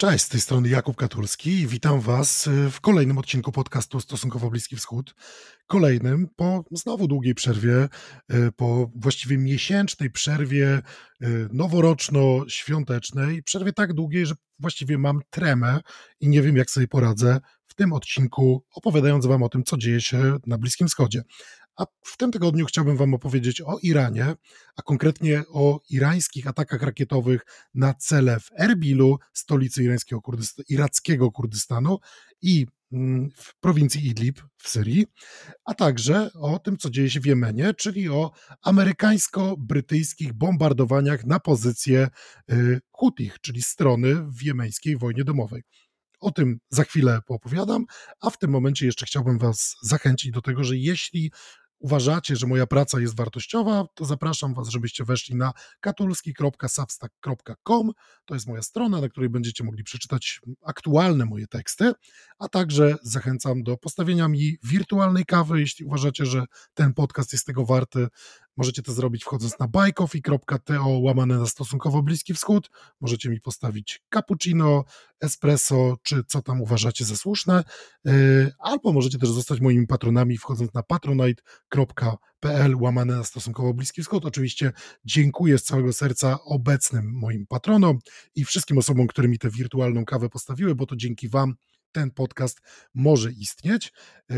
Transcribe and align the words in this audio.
Cześć, 0.00 0.24
z 0.24 0.28
tej 0.28 0.40
strony 0.40 0.68
Jakub 0.68 0.96
Katulski 0.96 1.50
i 1.50 1.66
witam 1.66 2.00
Was 2.00 2.46
y, 2.46 2.70
w 2.70 2.80
kolejnym 2.80 3.18
odcinku 3.18 3.52
podcastu 3.52 4.00
Stosunkowo 4.00 4.50
Bliski 4.50 4.76
Wschód. 4.76 5.14
Kolejnym 5.66 6.28
po 6.36 6.64
znowu 6.70 7.08
długiej 7.08 7.34
przerwie, 7.34 7.88
y, 8.32 8.52
po 8.56 8.90
właściwie 8.94 9.38
miesięcznej 9.38 10.10
przerwie 10.10 10.82
y, 11.22 11.48
noworoczno-świątecznej. 11.52 13.42
Przerwie 13.42 13.72
tak 13.72 13.92
długiej, 13.92 14.26
że 14.26 14.34
właściwie 14.58 14.98
mam 14.98 15.20
tremę 15.30 15.80
i 16.20 16.28
nie 16.28 16.42
wiem, 16.42 16.56
jak 16.56 16.70
sobie 16.70 16.88
poradzę 16.88 17.40
w 17.66 17.74
tym 17.74 17.92
odcinku, 17.92 18.64
opowiadając 18.74 19.26
Wam 19.26 19.42
o 19.42 19.48
tym, 19.48 19.64
co 19.64 19.76
dzieje 19.76 20.00
się 20.00 20.36
na 20.46 20.58
Bliskim 20.58 20.88
Wschodzie. 20.88 21.22
A 21.80 21.86
w 22.04 22.16
tym 22.16 22.32
tygodniu 22.32 22.66
chciałbym 22.66 22.96
Wam 22.96 23.14
opowiedzieć 23.14 23.60
o 23.60 23.78
Iranie, 23.82 24.34
a 24.76 24.82
konkretnie 24.82 25.42
o 25.48 25.80
irańskich 25.90 26.46
atakach 26.46 26.82
rakietowych 26.82 27.46
na 27.74 27.94
cele 27.94 28.40
w 28.40 28.50
Erbilu, 28.58 29.18
stolicy 29.32 29.84
irańskiego 29.84 30.20
Kurdystan, 30.20 30.64
irackiego 30.68 31.30
Kurdystanu 31.30 31.98
i 32.42 32.66
mm, 32.92 33.30
w 33.36 33.60
prowincji 33.60 34.06
Idlib 34.06 34.42
w 34.56 34.68
Syrii, 34.68 35.06
a 35.64 35.74
także 35.74 36.30
o 36.34 36.58
tym, 36.58 36.76
co 36.76 36.90
dzieje 36.90 37.10
się 37.10 37.20
w 37.20 37.26
Jemenie, 37.26 37.74
czyli 37.74 38.08
o 38.08 38.30
amerykańsko-brytyjskich 38.62 40.32
bombardowaniach 40.32 41.24
na 41.24 41.40
pozycje 41.40 42.08
y, 42.52 42.80
Hutich, 42.90 43.40
czyli 43.40 43.62
strony 43.62 44.26
w 44.28 44.42
jemeńskiej 44.42 44.96
wojnie 44.96 45.24
domowej. 45.24 45.62
O 46.20 46.30
tym 46.30 46.58
za 46.70 46.84
chwilę 46.84 47.20
poopowiadam, 47.26 47.84
a 48.20 48.30
w 48.30 48.38
tym 48.38 48.50
momencie 48.50 48.86
jeszcze 48.86 49.06
chciałbym 49.06 49.38
Was 49.38 49.76
zachęcić 49.82 50.30
do 50.30 50.42
tego, 50.42 50.64
że 50.64 50.76
jeśli 50.76 51.32
uważacie, 51.80 52.36
że 52.36 52.46
moja 52.46 52.66
praca 52.66 53.00
jest 53.00 53.16
wartościowa, 53.16 53.84
to 53.94 54.04
zapraszam 54.04 54.54
Was, 54.54 54.68
żebyście 54.68 55.04
weszli 55.04 55.36
na 55.36 55.52
katulski.substack.com. 55.80 57.90
To 58.24 58.34
jest 58.34 58.46
moja 58.46 58.62
strona, 58.62 59.00
na 59.00 59.08
której 59.08 59.30
będziecie 59.30 59.64
mogli 59.64 59.84
przeczytać 59.84 60.40
aktualne 60.64 61.24
moje 61.24 61.46
teksty, 61.46 61.92
a 62.38 62.48
także 62.48 62.96
zachęcam 63.02 63.62
do 63.62 63.76
postawienia 63.76 64.28
mi 64.28 64.56
wirtualnej 64.62 65.24
kawy, 65.24 65.60
jeśli 65.60 65.84
uważacie, 65.84 66.26
że 66.26 66.44
ten 66.74 66.94
podcast 66.94 67.32
jest 67.32 67.46
tego 67.46 67.64
warty. 67.64 68.08
Możecie 68.56 68.82
to 68.82 68.92
zrobić 68.92 69.24
wchodząc 69.24 69.58
na 69.58 69.68
buycoffee.to 69.68 70.88
łamane 70.88 71.38
na 71.38 71.46
stosunkowo 71.46 72.02
Bliski 72.02 72.34
Wschód. 72.34 72.70
Możecie 73.00 73.30
mi 73.30 73.40
postawić 73.40 74.02
cappuccino, 74.14 74.84
espresso, 75.20 75.96
czy 76.02 76.24
co 76.24 76.42
tam 76.42 76.62
uważacie 76.62 77.04
za 77.04 77.16
słuszne. 77.16 77.64
Yy, 78.04 78.52
albo 78.58 78.92
możecie 78.92 79.18
też 79.18 79.28
zostać 79.28 79.60
moimi 79.60 79.86
patronami 79.86 80.38
wchodząc 80.38 80.74
na 80.74 80.82
patronite.pl 80.82 82.76
łamane 82.76 83.16
na 83.16 83.24
stosunkowo 83.24 83.74
Bliski 83.74 84.02
Wschód. 84.02 84.24
Oczywiście 84.24 84.72
dziękuję 85.04 85.58
z 85.58 85.62
całego 85.62 85.92
serca 85.92 86.38
obecnym 86.44 87.12
moim 87.14 87.46
patronom 87.46 87.98
i 88.34 88.44
wszystkim 88.44 88.78
osobom, 88.78 89.06
które 89.06 89.28
mi 89.28 89.38
tę 89.38 89.50
wirtualną 89.50 90.04
kawę 90.04 90.28
postawiły, 90.28 90.74
bo 90.74 90.86
to 90.86 90.96
dzięki 90.96 91.28
Wam 91.28 91.54
ten 91.92 92.10
podcast 92.10 92.60
może 92.94 93.32
istnieć. 93.32 93.92
E, 94.30 94.34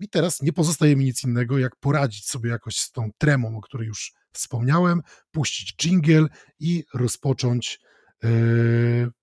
I 0.00 0.08
teraz 0.08 0.42
nie 0.42 0.52
pozostaje 0.52 0.96
mi 0.96 1.04
nic 1.04 1.24
innego, 1.24 1.58
jak 1.58 1.76
poradzić 1.76 2.28
sobie 2.28 2.50
jakoś 2.50 2.76
z 2.76 2.92
tą 2.92 3.10
tremą, 3.18 3.56
o 3.56 3.60
której 3.60 3.86
już 3.88 4.12
wspomniałem, 4.32 5.00
puścić 5.30 5.74
jingle 5.76 6.26
i 6.58 6.84
rozpocząć 6.94 7.80
e, 8.24 8.28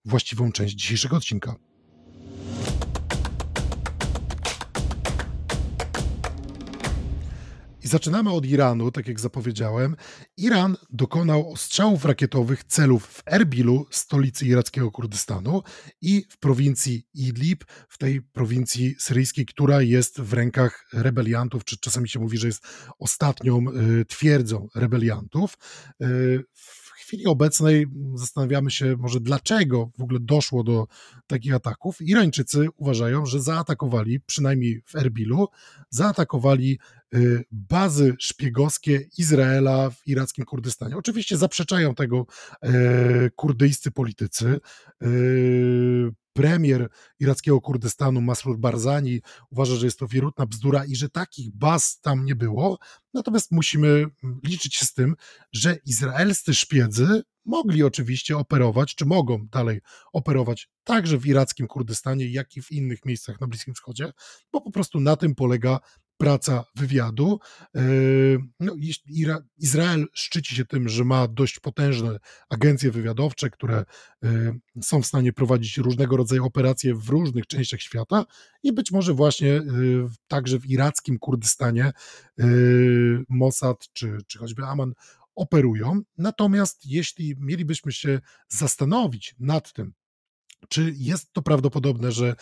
właściwą 0.05 0.51
część 0.51 0.75
dzisiejszego 0.75 1.15
odcinka. 1.15 1.55
Zaczynamy 7.91 8.31
od 8.31 8.45
Iranu, 8.45 8.91
tak 8.91 9.07
jak 9.07 9.19
zapowiedziałem. 9.19 9.95
Iran 10.37 10.77
dokonał 10.89 11.51
ostrzałów 11.51 12.05
rakietowych 12.05 12.63
celów 12.63 13.05
w 13.05 13.23
Erbilu, 13.25 13.87
stolicy 13.89 14.45
irackiego 14.45 14.91
Kurdystanu, 14.91 15.63
i 16.01 16.25
w 16.29 16.37
prowincji 16.37 17.07
Idlib, 17.13 17.65
w 17.89 17.97
tej 17.97 18.21
prowincji 18.21 18.95
syryjskiej, 18.99 19.45
która 19.45 19.81
jest 19.81 20.21
w 20.21 20.33
rękach 20.33 20.87
rebeliantów, 20.93 21.65
czy 21.65 21.77
czasami 21.77 22.09
się 22.09 22.19
mówi, 22.19 22.37
że 22.37 22.47
jest 22.47 22.63
ostatnią 22.99 23.65
y, 24.01 24.05
twierdzą 24.05 24.67
rebeliantów. 24.75 25.57
Y, 26.01 26.43
chwili 27.11 27.25
obecnej 27.25 27.87
zastanawiamy 28.15 28.71
się 28.71 28.95
może 28.97 29.19
dlaczego 29.19 29.91
w 29.97 30.01
ogóle 30.01 30.19
doszło 30.19 30.63
do 30.63 30.87
takich 31.27 31.53
ataków. 31.53 32.01
Irańczycy 32.01 32.67
uważają, 32.77 33.25
że 33.25 33.41
zaatakowali, 33.41 34.19
przynajmniej 34.19 34.81
w 34.85 34.95
Erbilu, 34.95 35.47
zaatakowali 35.89 36.79
y, 37.15 37.43
bazy 37.51 38.15
szpiegowskie 38.19 39.07
Izraela 39.17 39.89
w 39.89 40.07
irackim 40.07 40.45
Kurdystanie. 40.45 40.97
Oczywiście 40.97 41.37
zaprzeczają 41.37 41.95
tego 41.95 42.25
e, 42.61 43.29
kurdyjscy 43.29 43.91
politycy. 43.91 44.59
Premier 46.33 46.89
irackiego 47.19 47.61
Kurdystanu 47.61 48.21
Masrur 48.21 48.59
Barzani 48.59 49.21
uważa, 49.49 49.75
że 49.75 49.85
jest 49.85 49.99
to 49.99 50.07
wierutna 50.07 50.45
bzdura 50.45 50.85
i 50.85 50.95
że 50.95 51.09
takich 51.09 51.55
baz 51.55 51.99
tam 52.01 52.25
nie 52.25 52.35
było. 52.35 52.79
Natomiast 53.13 53.51
musimy 53.51 53.87
mm, 53.87 54.39
liczyć 54.43 54.75
się 54.75 54.85
z 54.85 54.93
tym, 54.93 55.15
że 55.53 55.77
izraelscy 55.85 56.53
szpiedzy 56.53 57.21
mogli 57.45 57.83
oczywiście 57.83 58.37
operować, 58.37 58.95
czy 58.95 59.05
mogą 59.05 59.47
dalej 59.47 59.81
operować 60.13 60.69
także 60.83 61.17
w 61.17 61.25
irackim 61.25 61.67
Kurdystanie, 61.67 62.31
jak 62.31 62.57
i 62.57 62.61
w 62.61 62.71
innych 62.71 63.05
miejscach 63.05 63.41
na 63.41 63.47
Bliskim 63.47 63.73
Wschodzie, 63.73 64.11
bo 64.51 64.61
po 64.61 64.71
prostu 64.71 64.99
na 64.99 65.15
tym 65.15 65.35
polega 65.35 65.79
praca 66.21 66.65
wywiadu. 66.75 67.39
Yy, 67.73 68.39
no, 68.59 68.75
Izrael 69.57 70.07
szczyci 70.13 70.55
się 70.55 70.65
tym, 70.65 70.89
że 70.89 71.05
ma 71.05 71.27
dość 71.27 71.59
potężne 71.59 72.19
agencje 72.49 72.91
wywiadowcze, 72.91 73.49
które 73.49 73.85
yy, 74.21 74.59
są 74.83 75.01
w 75.01 75.05
stanie 75.05 75.33
prowadzić 75.33 75.77
różnego 75.77 76.17
rodzaju 76.17 76.45
operacje 76.45 76.95
w 76.95 77.09
różnych 77.09 77.47
częściach 77.47 77.81
świata 77.81 78.25
i 78.63 78.73
być 78.73 78.91
może 78.91 79.13
właśnie 79.13 79.47
yy, 79.47 80.07
także 80.27 80.59
w 80.59 80.65
irackim 80.65 81.19
Kurdystanie 81.19 81.91
Mossad 83.29 83.87
czy, 83.93 84.17
czy 84.27 84.39
choćby 84.39 84.63
Aman 84.63 84.93
operują. 85.35 86.01
Natomiast 86.17 86.85
jeśli 86.85 87.35
mielibyśmy 87.39 87.91
się 87.91 88.19
zastanowić 88.47 89.35
nad 89.39 89.73
tym, 89.73 89.93
czy 90.69 90.93
jest 90.97 91.33
to 91.33 91.41
prawdopodobne, 91.41 92.11
że 92.11 92.35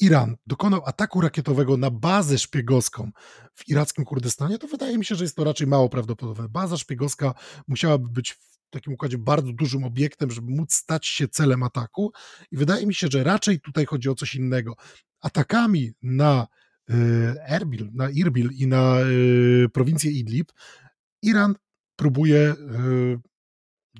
Iran 0.00 0.36
dokonał 0.46 0.82
ataku 0.86 1.20
rakietowego 1.20 1.76
na 1.76 1.90
bazę 1.90 2.38
szpiegowską 2.38 3.10
w 3.54 3.68
irackim 3.68 4.04
Kurdystanie, 4.04 4.58
to 4.58 4.66
wydaje 4.66 4.98
mi 4.98 5.04
się, 5.04 5.14
że 5.14 5.24
jest 5.24 5.36
to 5.36 5.44
raczej 5.44 5.66
mało 5.66 5.88
prawdopodobne. 5.88 6.48
Baza 6.48 6.76
szpiegowska 6.76 7.34
musiałaby 7.68 8.08
być 8.08 8.32
w 8.32 8.70
takim 8.70 8.92
układzie 8.92 9.18
bardzo 9.18 9.52
dużym 9.52 9.84
obiektem, 9.84 10.30
żeby 10.30 10.52
móc 10.52 10.74
stać 10.74 11.06
się 11.06 11.28
celem 11.28 11.62
ataku 11.62 12.12
i 12.50 12.56
wydaje 12.56 12.86
mi 12.86 12.94
się, 12.94 13.08
że 13.10 13.24
raczej 13.24 13.60
tutaj 13.60 13.86
chodzi 13.86 14.08
o 14.08 14.14
coś 14.14 14.34
innego. 14.34 14.76
Atakami 15.20 15.92
na 16.02 16.46
y, 16.90 16.94
Erbil, 17.48 17.90
na 17.94 18.10
Irbil 18.10 18.50
i 18.52 18.66
na 18.66 19.00
y, 19.00 19.68
prowincję 19.72 20.10
Idlib 20.10 20.52
Iran 21.22 21.54
próbuje 21.96 22.38
y, 22.38 23.29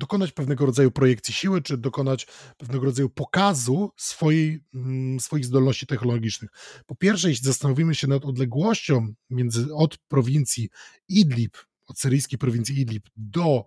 dokonać 0.01 0.33
pewnego 0.33 0.67
rodzaju 0.67 0.91
projekcji 0.91 1.35
siły, 1.35 1.63
czy 1.63 1.79
dokonać 1.79 2.27
pewnego 2.59 2.85
rodzaju 2.85 3.09
pokazu 3.11 3.91
swojej, 3.97 4.65
mm, 4.75 5.21
swoich 5.21 5.45
zdolności 5.45 5.87
technologicznych. 5.87 6.51
Po 6.87 6.95
pierwsze, 6.95 7.29
jeśli 7.29 7.47
zastanowimy 7.47 7.95
się 7.95 8.07
nad 8.07 8.25
odległością 8.25 9.13
między, 9.31 9.75
od 9.75 9.99
prowincji 9.99 10.69
Idlib, 11.09 11.57
od 11.87 11.99
syryjskiej 11.99 12.39
prowincji 12.39 12.81
Idlib 12.81 13.09
do 13.17 13.65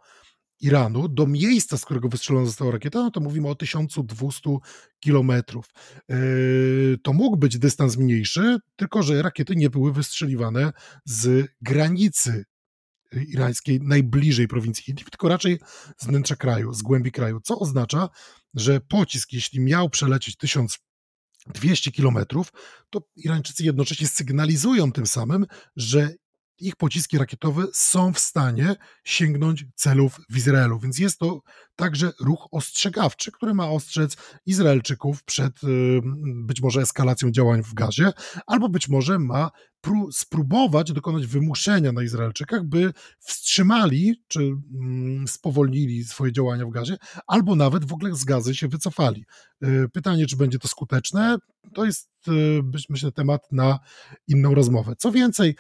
Iranu, 0.60 1.08
do 1.08 1.28
miejsca, 1.28 1.78
z 1.78 1.86
którego 1.86 2.10
wystrzelona 2.10 2.46
została 2.46 2.72
rakieta, 2.72 3.00
no 3.00 3.12
to 3.12 3.20
mówimy 3.20 3.50
o 3.50 3.56
1200 3.56 4.50
kilometrów. 5.00 5.70
Yy, 6.10 6.98
to 7.04 7.14
mógł 7.14 7.38
być 7.38 7.58
dystans 7.58 7.98
mniejszy, 7.98 8.58
tylko 8.76 9.04
że 9.04 9.22
rakiety 9.22 9.56
nie 9.56 9.70
były 9.70 9.94
wystrzeliwane 9.94 10.74
z 11.06 11.48
granicy 11.62 12.44
irańskiej 13.28 13.80
najbliżej 13.82 14.48
prowincji 14.48 14.92
Idlib, 14.92 15.10
tylko 15.10 15.28
raczej 15.28 15.60
z 15.98 16.06
wnętrza 16.06 16.36
kraju, 16.36 16.74
z 16.74 16.82
głębi 16.82 17.12
kraju, 17.12 17.40
co 17.40 17.60
oznacza, 17.60 18.10
że 18.54 18.82
pocisk, 18.82 19.34
jeśli 19.34 19.60
miał 19.60 19.90
przelecieć 19.90 20.38
1200 20.38 21.92
kilometrów, 21.92 22.54
to 22.90 23.02
Irańczycy 23.16 23.64
jednocześnie 23.64 24.08
sygnalizują 24.08 24.92
tym 24.92 25.08
samym, 25.08 25.46
że 25.76 26.16
ich 26.60 26.76
pociski 26.76 27.18
rakietowe 27.18 27.64
są 27.74 28.14
w 28.14 28.20
stanie 28.20 28.76
sięgnąć 29.04 29.66
celów 29.76 30.20
w 30.30 30.38
Izraelu. 30.38 30.80
Więc 30.80 31.00
jest 31.00 31.20
to 31.20 31.42
także 31.76 32.12
ruch 32.20 32.48
ostrzegawczy, 32.52 33.32
który 33.32 33.54
ma 33.54 33.70
ostrzec 33.70 34.18
Izraelczyków 34.46 35.24
przed 35.24 35.64
y, 35.64 36.02
być 36.24 36.62
może 36.62 36.82
eskalacją 36.82 37.32
działań 37.32 37.64
w 37.64 37.74
gazie, 37.74 38.12
albo 38.48 38.70
być 38.70 38.90
może 38.90 39.20
ma 39.20 39.52
spróbować 40.12 40.94
dokonać 40.94 41.28
wymuszenia 41.28 41.92
na 41.92 42.04
Izraelczykach, 42.04 42.64
by 42.64 42.94
wstrzymali 43.20 44.16
czy 44.28 44.40
mm, 44.40 45.28
spowolnili 45.28 46.04
swoje 46.04 46.32
działania 46.32 46.66
w 46.66 46.70
gazie, 46.70 46.98
albo 47.28 47.56
nawet 47.56 47.86
w 47.86 47.94
ogóle 47.94 48.16
z 48.16 48.24
gazy 48.24 48.56
się 48.56 48.68
wycofali. 48.68 49.26
Y, 49.64 49.90
pytanie, 49.94 50.26
czy 50.26 50.38
będzie 50.38 50.60
to 50.60 50.68
skuteczne, 50.68 51.38
to 51.74 51.86
jest 51.86 52.10
y, 52.28 52.62
myślę 52.90 53.12
temat 53.12 53.52
na 53.52 53.80
inną 54.28 54.56
rozmowę. 54.56 54.94
Co 54.98 55.12
więcej, 55.12 55.56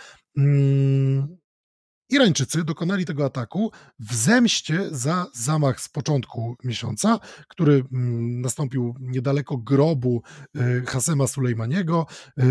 Irańczycy 2.09 2.63
dokonali 2.63 3.05
tego 3.05 3.25
ataku 3.25 3.71
w 3.99 4.15
zemście 4.15 4.87
za 4.91 5.25
zamach 5.33 5.81
z 5.81 5.89
początku 5.89 6.55
miesiąca, 6.63 7.19
który 7.47 7.73
mm, 7.73 8.41
nastąpił 8.41 8.95
niedaleko 8.99 9.57
grobu 9.57 10.21
e, 10.55 10.81
Hasema 10.85 11.27
Sulejmaniego, 11.27 12.05
e, 12.37 12.43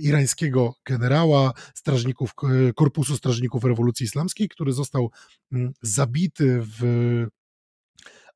irańskiego 0.00 0.74
generała 0.86 1.52
strażników, 1.74 2.30
Korpusu 2.76 3.16
Strażników 3.16 3.64
Rewolucji 3.64 4.04
Islamskiej, 4.04 4.48
który 4.48 4.72
został 4.72 5.10
mm, 5.52 5.72
zabity 5.82 6.60
w 6.62 6.82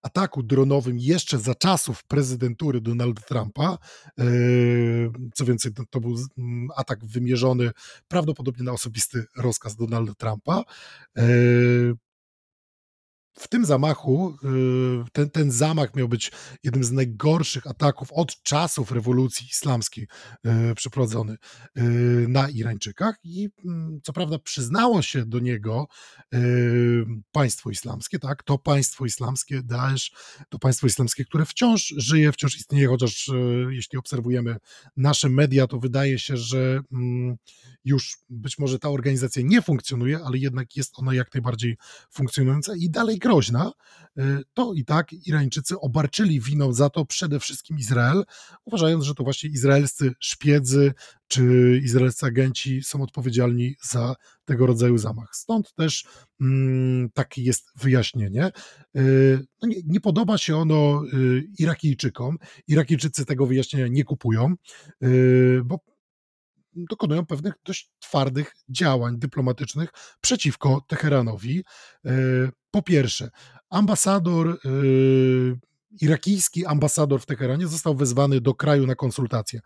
ataku 0.07 0.43
dronowym 0.43 0.99
jeszcze 0.99 1.39
za 1.39 1.55
czasów 1.55 2.05
prezydentury 2.05 2.81
Donalda 2.81 3.23
Trumpa. 3.23 3.79
E, 4.19 4.25
co 5.35 5.45
więcej, 5.45 5.73
to 5.91 6.01
był 6.01 6.17
atak 6.77 7.07
wymierzony 7.07 7.71
prawdopodobnie 8.09 8.65
na 8.65 8.73
osobisty 8.73 9.25
rozkaz 9.37 9.77
Donalda 9.77 10.15
Trumpa. 10.15 10.65
W 13.39 13.49
tym 13.49 13.65
zamachu, 13.65 14.37
y, 15.07 15.11
ten, 15.13 15.31
ten 15.31 15.53
zamach 15.53 15.97
miał 15.97 16.09
być 16.09 16.33
jednym 16.63 16.85
z 16.85 16.93
najgorszych 16.93 17.67
ataków 17.67 18.13
od 18.13 18.43
czasów 18.43 18.93
rewolucji 18.93 19.47
islamskiej 19.47 20.09
y, 20.47 20.75
przeprowadzony 20.75 21.37
y, 21.79 21.81
na 22.29 22.49
Irańczykach. 22.49 23.17
I 23.25 23.49
mm, 23.65 24.01
co 24.03 24.13
prawda 24.13 24.39
przyznało 24.39 25.03
się 25.03 25.27
do 25.27 25.39
niego 25.39 25.87
państwo 27.33 27.71
islamskie, 27.71 28.19
tak, 28.19 28.43
to 28.43 28.59
państwo 28.59 29.07
islamskie, 29.07 29.63
Daesh, 29.63 30.13
to 30.49 30.59
państwo 30.59 30.87
islamskie, 30.87 31.25
które 31.25 31.45
wciąż 31.45 31.95
żyje, 31.97 32.33
wciąż 32.33 32.57
istnieje, 32.57 32.89
chociaż 32.89 33.31
jeśli 33.71 33.99
obserwujemy 33.99 34.57
nasze 34.97 35.29
media, 35.29 35.67
to 35.67 35.79
wydaje 35.79 36.19
się, 36.19 36.37
że 36.37 36.81
mm, 36.93 37.37
już 37.85 38.19
być 38.29 38.59
może 38.59 38.79
ta 38.79 38.91
organizacja 38.91 39.43
nie 39.45 39.63
funkcjonuje, 39.63 40.19
ale 40.25 40.39
jednak 40.39 40.77
jest 40.77 40.99
ona 40.99 41.15
jak 41.15 41.35
najbardziej 41.35 41.77
funkcjonująca. 42.11 42.73
I 42.77 42.91
dalej 42.91 43.19
groźna, 43.27 43.73
y, 44.19 44.43
to 44.55 44.75
i 44.75 44.85
tak 44.85 45.13
Irańczycy 45.13 45.81
obarczyli 45.81 46.41
winą 46.41 46.73
za 46.73 46.91
to 46.91 47.05
przede 47.05 47.41
wszystkim 47.41 47.79
Izrael, 47.79 48.25
uważając, 48.65 49.05
że 49.05 49.15
to 49.15 49.25
właśnie 49.25 49.51
izraelscy 49.51 50.13
szpiedzy 50.21 50.93
czy 51.29 51.45
izraelscy 51.85 52.27
agenci 52.27 52.83
są 52.83 53.03
odpowiedzialni 53.03 53.75
za 53.83 54.15
tego 54.45 54.67
rodzaju 54.67 54.99
zamach. 54.99 55.29
Stąd 55.33 55.75
też 55.75 56.05
mm, 56.41 57.11
takie 57.11 57.43
jest 57.43 57.73
wyjaśnienie. 57.77 58.51
Y, 58.97 59.47
no 59.63 59.69
nie, 59.69 59.77
nie, 59.87 60.01
podoba 60.01 60.39
się 60.39 60.57
ono 60.57 61.03
y, 61.15 61.49
Irakijczykom. 61.59 62.39
Irakijczycy 62.69 63.25
tego 63.25 63.47
wyjaśnienia 63.47 63.89
nie 63.89 64.05
kupują, 64.05 64.55
bo 65.65 65.81
dokonują 66.77 67.27
pewnych 67.27 67.55
dość 67.65 67.91
twardych 67.99 68.55
działań 68.69 69.19
dyplomatycznych 69.19 69.91
przeciwko 70.21 70.85
Teheranowi. 70.89 71.65
E, 72.05 72.11
po 72.71 72.83
pierwsze, 72.83 73.31
ambasador, 73.71 74.49
e, 74.49 74.57
irakijski 76.01 76.67
ambasador 76.67 77.21
w 77.21 77.27
Teheranie 77.27 77.67
został 77.67 77.95
wezwany 77.95 78.41
do 78.41 78.55
kraju 78.55 78.87
na 78.87 78.95
konsultacje. 78.95 79.61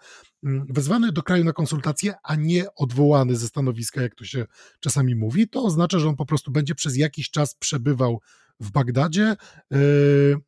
Mm, 0.45 0.67
wezwany 0.69 1.13
do 1.13 1.23
kraju 1.23 1.45
na 1.45 1.53
konsultacje, 1.53 2.15
a 2.23 2.35
nie 2.35 2.75
odwołany 2.75 3.37
ze 3.37 3.49
stanowiska, 3.49 4.03
jak 4.03 4.15
to 4.15 4.25
się 4.25 4.47
czasami 4.81 5.15
mówi, 5.15 5.49
to 5.49 5.63
oznacza, 5.65 5.99
że 5.99 6.09
on 6.09 6.17
po 6.17 6.27
prostu 6.27 6.51
będzie 6.51 6.75
przez 6.75 6.97
jakiś 6.97 7.31
czas 7.31 7.55
przebywał 7.55 8.21
w 8.61 8.71
Bagdadzie. 8.71 9.25
E, 9.25 9.37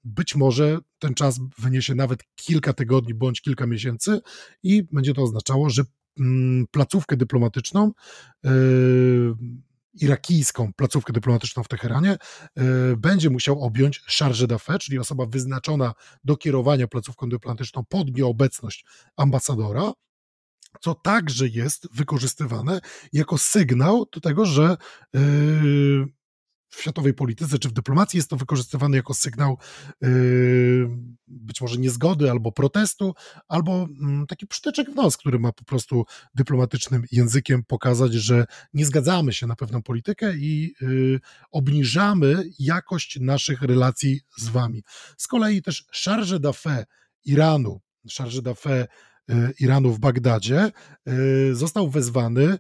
być 0.05 0.37
może 0.37 0.79
ten 0.99 1.15
czas 1.15 1.41
wyniesie 1.59 1.95
nawet 1.95 2.21
kilka 2.35 2.73
tygodni 2.73 3.15
bądź 3.15 3.41
kilka 3.41 3.67
miesięcy 3.67 4.21
i 4.63 4.83
będzie 4.93 5.15
to 5.15 5.23
oznaczało, 5.23 5.71
że 5.71 5.83
placówkę 6.71 7.17
dyplomatyczną, 7.17 7.93
e, 8.45 8.51
irakijską 9.95 10.73
placówkę 10.73 11.13
dyplomatyczną 11.13 11.63
w 11.63 11.69
Teheranie, 11.69 12.11
e, 12.11 12.19
będzie 12.97 13.31
musiał 13.31 13.63
objąć 13.63 14.03
charge 14.19 14.47
d'affaires, 14.47 14.85
czyli 14.85 14.99
osoba 14.99 15.27
wyznaczona 15.27 15.93
do 16.25 16.37
kierowania 16.37 16.89
placówką 16.89 17.29
dyplomatyczną 17.29 17.85
pod 17.89 18.17
nieobecność 18.17 18.85
ambasadora, 19.17 19.93
co 20.81 20.95
także 20.95 21.49
jest 21.49 21.89
wykorzystywane 21.95 22.81
jako 23.13 23.39
sygnał 23.39 24.07
do 24.13 24.21
tego, 24.21 24.47
że 24.47 24.77
e, 25.15 25.21
w 26.73 26.81
światowej 26.81 27.15
polityce 27.15 27.59
czy 27.59 27.69
w 27.69 27.73
dyplomacji 27.73 28.17
jest 28.17 28.31
to 28.31 28.37
wykorzystywane 28.37 28.97
jako 28.97 29.15
sygnał 29.15 29.59
yy, 30.01 30.89
być 31.27 31.61
może 31.61 31.77
niezgody 31.79 32.31
albo 32.31 32.53
protestu, 32.53 33.15
albo 33.49 33.73
mm, 34.01 34.27
taki 34.27 34.47
przytyczek 34.47 34.91
w 34.91 34.95
nos, 34.95 35.17
który 35.17 35.39
ma 35.39 35.53
po 35.53 35.65
prostu 35.65 36.05
dyplomatycznym 36.35 37.05
językiem 37.13 37.65
pokazać, 37.65 38.13
że 38.13 38.47
nie 38.75 38.87
zgadzamy 38.87 39.33
się 39.33 39.47
na 39.47 39.57
pewną 39.57 39.83
politykę 39.83 40.37
i 40.37 40.75
yy, 40.81 41.21
obniżamy 41.51 42.45
jakość 42.59 43.19
naszych 43.21 43.63
relacji 43.63 44.21
z 44.39 44.49
wami. 44.49 44.83
Z 45.17 45.27
kolei 45.27 45.63
też 45.63 45.85
charge 46.05 46.39
d'affaires 46.39 46.85
Iranu, 47.25 47.81
charge 48.19 48.41
d'affaires 48.41 48.87
yy, 49.29 49.53
Iranu 49.61 49.93
w 49.93 49.99
Bagdadzie 49.99 50.71
został 51.53 51.91
wezwany 51.91 52.59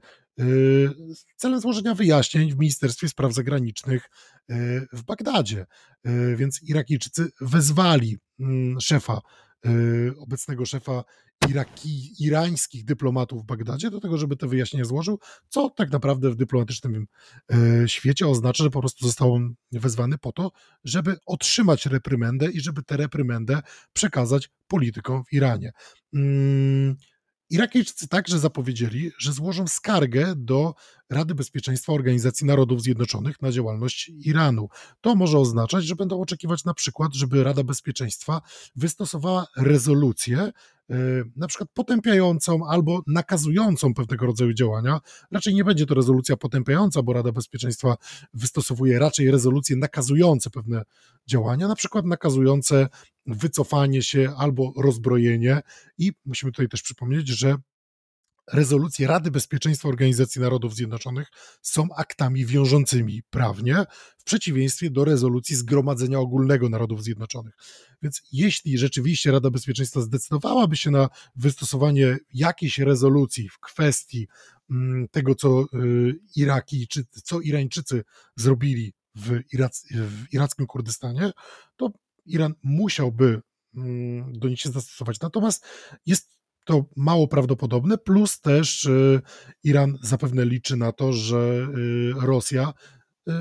celem 1.36 1.60
złożenia 1.60 1.94
wyjaśnień 1.94 2.52
w 2.52 2.58
Ministerstwie 2.58 3.08
Spraw 3.08 3.34
Zagranicznych 3.34 4.10
y, 4.50 4.86
w 4.92 5.02
Bagdadzie. 5.02 5.66
Y, 6.06 6.36
więc 6.36 6.62
Irakijczycy 6.62 7.30
wezwali 7.40 8.18
mm, 8.40 8.80
szefa, 8.80 9.20
obecnego 10.18 10.66
szefa 10.66 11.04
Iraki, 11.48 12.24
irańskich 12.24 12.84
dyplomatów 12.84 13.42
w 13.42 13.46
Bagdadzie 13.46 13.90
do 13.90 14.00
tego, 14.00 14.18
żeby 14.18 14.36
te 14.36 14.46
wyjaśnienia 14.46 14.84
złożył, 14.84 15.18
co 15.48 15.70
tak 15.70 15.90
naprawdę 15.90 16.30
w 16.30 16.36
dyplomatycznym 16.36 17.06
świecie 17.86 18.28
oznacza, 18.28 18.64
że 18.64 18.70
po 18.70 18.80
prostu 18.80 19.06
został 19.06 19.34
on 19.34 19.54
wezwany 19.72 20.18
po 20.18 20.32
to, 20.32 20.52
żeby 20.84 21.16
otrzymać 21.26 21.86
reprymendę 21.86 22.50
i 22.50 22.60
żeby 22.60 22.82
tę 22.82 22.96
reprymendę 22.96 23.60
przekazać 23.92 24.50
politykom 24.68 25.24
w 25.24 25.32
Iranie. 25.32 25.72
Mm, 26.14 26.96
Irakijczycy 27.52 28.08
także 28.08 28.38
zapowiedzieli, 28.38 29.10
że 29.18 29.32
złożą 29.32 29.66
skargę 29.66 30.34
do 30.36 30.74
Rady 31.10 31.34
Bezpieczeństwa 31.34 31.92
Organizacji 31.92 32.46
Narodów 32.46 32.82
Zjednoczonych 32.82 33.42
na 33.42 33.52
działalność 33.52 34.08
Iranu. 34.24 34.68
To 35.00 35.14
może 35.14 35.38
oznaczać, 35.38 35.84
że 35.84 35.96
będą 35.96 36.20
oczekiwać 36.20 36.64
na 36.64 36.74
przykład, 36.74 37.14
żeby 37.14 37.44
Rada 37.44 37.64
Bezpieczeństwa 37.64 38.40
wystosowała 38.76 39.46
rezolucję, 39.56 40.52
na 41.36 41.46
przykład 41.46 41.70
potępiającą 41.74 42.66
albo 42.66 43.02
nakazującą 43.06 43.94
pewnego 43.94 44.26
rodzaju 44.26 44.52
działania. 44.52 45.00
Raczej 45.30 45.54
nie 45.54 45.64
będzie 45.64 45.86
to 45.86 45.94
rezolucja 45.94 46.36
potępiająca, 46.36 47.02
bo 47.02 47.12
Rada 47.12 47.32
Bezpieczeństwa 47.32 47.96
wystosowuje 48.34 48.98
raczej 48.98 49.30
rezolucje 49.30 49.76
nakazujące 49.76 50.50
pewne 50.50 50.82
działania, 51.26 51.68
na 51.68 51.74
przykład 51.74 52.04
nakazujące 52.04 52.88
wycofanie 53.26 54.02
się 54.02 54.34
albo 54.36 54.72
rozbrojenie. 54.76 55.60
I 55.98 56.12
musimy 56.24 56.52
tutaj 56.52 56.68
też 56.68 56.82
przypomnieć, 56.82 57.28
że 57.28 57.56
rezolucje 58.52 59.06
Rady 59.06 59.30
Bezpieczeństwa 59.30 59.88
Organizacji 59.88 60.40
Narodów 60.40 60.74
Zjednoczonych 60.74 61.28
są 61.62 61.88
aktami 61.96 62.46
wiążącymi 62.46 63.22
prawnie, 63.30 63.84
w 64.18 64.24
przeciwieństwie 64.24 64.90
do 64.90 65.04
rezolucji 65.04 65.56
Zgromadzenia 65.56 66.18
Ogólnego 66.18 66.68
Narodów 66.68 67.02
Zjednoczonych. 67.02 67.54
Więc 68.02 68.22
jeśli 68.32 68.78
rzeczywiście 68.78 69.32
Rada 69.32 69.50
Bezpieczeństwa 69.50 70.00
zdecydowałaby 70.00 70.76
się 70.76 70.90
na 70.90 71.08
wystosowanie 71.36 72.18
jakiejś 72.34 72.78
rezolucji 72.78 73.48
w 73.48 73.58
kwestii 73.58 74.28
mm, 74.70 75.08
tego, 75.08 75.34
co 75.34 75.64
y, 75.74 76.14
Iraki, 76.36 76.88
czy 76.88 77.04
co 77.24 77.40
Irańczycy 77.40 78.04
zrobili 78.36 78.92
w, 79.14 79.40
Irac, 79.52 79.86
w 79.90 80.34
irackim 80.34 80.66
Kurdystanie, 80.66 81.32
to 81.76 81.92
Iran 82.26 82.54
musiałby 82.62 83.42
mm, 83.74 84.38
do 84.38 84.48
nich 84.48 84.60
się 84.60 84.70
zastosować. 84.70 85.20
Natomiast 85.20 85.66
jest 86.06 86.42
to 86.64 86.84
mało 86.96 87.28
prawdopodobne, 87.28 87.98
plus 87.98 88.40
też 88.40 88.84
y, 88.84 89.20
Iran 89.64 89.98
zapewne 90.02 90.44
liczy 90.44 90.76
na 90.76 90.92
to, 90.92 91.12
że 91.12 91.68
y, 91.78 92.12
Rosja 92.16 92.72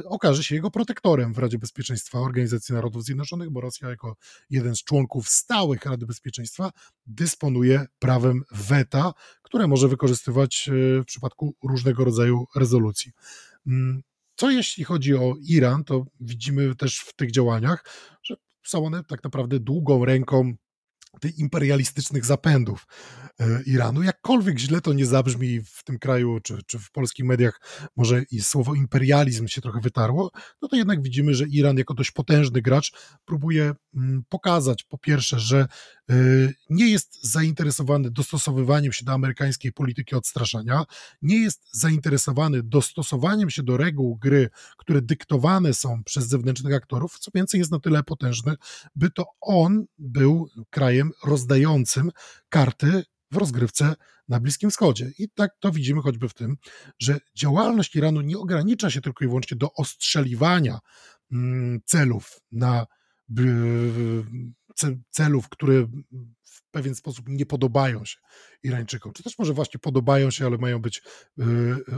okaże 0.05 0.43
się 0.43 0.55
jego 0.55 0.71
protektorem 0.71 1.33
w 1.33 1.37
Radzie 1.37 1.57
Bezpieczeństwa 1.57 2.19
Organizacji 2.19 2.75
Narodów 2.75 3.03
Zjednoczonych, 3.03 3.49
bo 3.49 3.61
Rosja 3.61 3.89
jako 3.89 4.15
jeden 4.49 4.75
z 4.75 4.83
członków 4.83 5.29
stałych 5.29 5.85
Rady 5.85 6.05
Bezpieczeństwa 6.05 6.71
dysponuje 7.05 7.85
prawem 7.99 8.43
weta, 8.51 9.13
które 9.41 9.67
może 9.67 9.87
wykorzystywać 9.87 10.69
w 11.01 11.05
przypadku 11.05 11.55
różnego 11.63 12.05
rodzaju 12.05 12.45
rezolucji. 12.55 13.11
Mm, 13.67 14.01
co 14.35 14.49
jeśli 14.49 14.83
chodzi 14.83 15.15
o 15.15 15.35
Iran, 15.47 15.83
to 15.83 16.05
widzimy 16.19 16.75
też 16.75 16.99
w 16.99 17.15
tych 17.15 17.31
działaniach, 17.31 17.85
że 18.23 18.35
są 18.63 18.85
one 18.85 19.03
tak 19.03 19.23
naprawdę 19.23 19.59
długą 19.59 20.05
ręką 20.05 20.53
tych 21.19 21.39
imperialistycznych 21.39 22.25
zapędów 22.25 22.87
e, 23.39 23.61
Iranu. 23.65 24.03
Jakkolwiek 24.03 24.59
źle 24.59 24.81
to 24.81 24.93
nie 24.93 25.05
zabrzmi 25.05 25.61
w 25.61 25.83
tym 25.83 25.99
kraju, 25.99 26.39
czy, 26.43 26.63
czy 26.65 26.79
w 26.79 26.91
polskich 26.91 27.25
mediach, 27.25 27.61
może 27.95 28.23
i 28.31 28.41
słowo 28.41 28.75
imperializm 28.75 29.47
się 29.47 29.61
trochę 29.61 29.79
wytarło, 29.79 30.31
no 30.61 30.67
to 30.67 30.75
jednak 30.75 31.01
widzimy, 31.01 31.33
że 31.35 31.47
Iran 31.47 31.77
jako 31.77 31.93
dość 31.93 32.11
potężny 32.11 32.61
gracz 32.61 32.91
próbuje 33.25 33.73
mm, 33.95 34.23
pokazać 34.29 34.83
po 34.83 34.97
pierwsze, 34.97 35.39
że 35.39 35.67
nie 36.69 36.89
jest 36.89 37.31
zainteresowany 37.31 38.11
dostosowywaniem 38.11 38.93
się 38.93 39.05
do 39.05 39.11
amerykańskiej 39.11 39.73
polityki 39.73 40.15
odstraszania, 40.15 40.85
nie 41.21 41.37
jest 41.37 41.61
zainteresowany 41.71 42.63
dostosowaniem 42.63 43.49
się 43.49 43.63
do 43.63 43.77
reguł 43.77 44.17
gry, 44.17 44.49
które 44.77 45.01
dyktowane 45.01 45.73
są 45.73 46.03
przez 46.03 46.27
zewnętrznych 46.27 46.73
aktorów, 46.73 47.19
co 47.19 47.31
więcej 47.35 47.59
jest 47.59 47.71
na 47.71 47.79
tyle 47.79 48.03
potężny, 48.03 48.55
by 48.95 49.11
to 49.11 49.25
on 49.41 49.85
był 49.97 50.49
krajem 50.69 51.11
rozdającym 51.23 52.11
karty 52.49 53.03
w 53.31 53.37
rozgrywce 53.37 53.95
na 54.27 54.39
Bliskim 54.39 54.69
Wschodzie. 54.69 55.11
I 55.17 55.29
tak 55.29 55.51
to 55.59 55.71
widzimy 55.71 56.01
choćby 56.01 56.29
w 56.29 56.33
tym, 56.33 56.57
że 56.99 57.19
działalność 57.35 57.95
Iranu 57.95 58.21
nie 58.21 58.37
ogranicza 58.37 58.89
się 58.89 59.01
tylko 59.01 59.25
i 59.25 59.27
wyłącznie 59.27 59.57
do 59.57 59.73
ostrzeliwania 59.73 60.79
mm, 61.31 61.79
celów 61.85 62.39
na 62.51 62.85
celów, 65.09 65.49
które 65.49 65.87
w 66.43 66.71
pewien 66.71 66.95
sposób 66.95 67.29
nie 67.29 67.45
podobają 67.45 68.05
się 68.05 68.17
Irańczykom, 68.63 69.13
czy 69.13 69.23
też 69.23 69.39
może 69.39 69.53
właśnie 69.53 69.79
podobają 69.79 70.31
się, 70.31 70.45
ale 70.45 70.57
mają 70.57 70.79
być 70.79 71.01
y, 71.39 71.43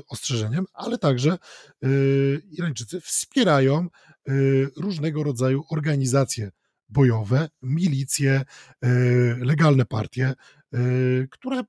ostrzeżeniem, 0.08 0.65
ale 0.74 0.98
także 0.98 1.38
y, 1.86 2.42
Irańczycy 2.51 3.01
wspierają 3.01 3.88
y, 4.30 4.70
różnego 4.77 5.24
rodzaju 5.24 5.63
organizacje 5.70 6.51
bojowe, 6.89 7.50
milicje, 7.62 8.46
legalne 9.38 9.86
partie, 9.86 10.34
które 11.32 11.63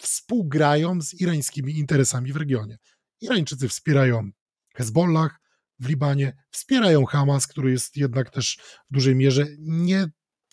współgrają 0.00 1.02
z 1.02 1.20
irańskimi 1.20 1.78
interesami 1.78 2.32
w 2.32 2.36
regionie. 2.36 2.78
Irańczycy 3.20 3.68
wspierają 3.68 4.30
Hezbollah 4.74 5.40
w 5.78 5.88
Libanie, 5.88 6.36
wspierają 6.50 7.04
Hamas, 7.04 7.46
który 7.46 7.70
jest 7.70 7.96
jednak 7.96 8.30
też 8.30 8.58
w 8.90 8.92
dużej 8.92 9.16
mierze 9.16 9.46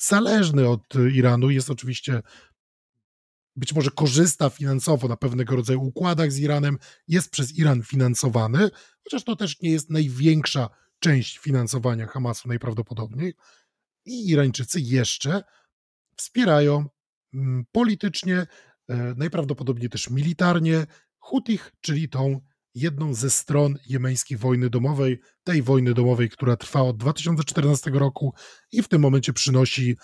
niezależny 0.01 0.69
od 0.69 0.95
Iranu. 1.13 1.49
Jest 1.49 1.69
oczywiście 1.69 2.21
być 3.55 3.73
może 3.73 3.91
korzysta 3.91 4.49
finansowo 4.49 5.07
na 5.07 5.17
pewnego 5.17 5.55
rodzaju 5.55 5.81
układach 5.81 6.31
z 6.31 6.39
Iranem, 6.39 6.77
jest 7.07 7.31
przez 7.31 7.57
Iran 7.57 7.83
finansowany, 7.83 8.69
chociaż 9.03 9.23
to 9.23 9.35
też 9.35 9.61
nie 9.61 9.71
jest 9.71 9.89
największa 9.89 10.69
część 10.99 11.37
finansowania 11.37 12.07
Hamasu 12.07 12.47
najprawdopodobniej. 12.47 13.33
I 14.05 14.29
Irańczycy 14.29 14.81
jeszcze 14.81 15.43
wspierają 16.17 16.85
mm, 17.33 17.65
politycznie 17.71 18.47
E, 18.89 19.13
najprawdopodobniej 19.17 19.89
też 19.89 20.09
militarnie 20.09 20.85
Hutich, 21.17 21.71
czyli 21.81 22.09
tą 22.09 22.41
jedną 22.75 23.13
ze 23.13 23.29
stron 23.29 23.77
jemeńskiej 23.85 24.37
wojny 24.37 24.69
domowej, 24.69 25.19
tej 25.43 25.61
wojny 25.61 25.93
domowej, 25.93 26.29
która 26.29 26.57
trwa 26.57 26.81
od 26.81 26.97
2014 26.97 27.91
roku 27.91 28.33
i 28.71 28.83
w 28.83 28.87
tym 28.87 29.01
momencie 29.01 29.33
przynosi 29.33 29.97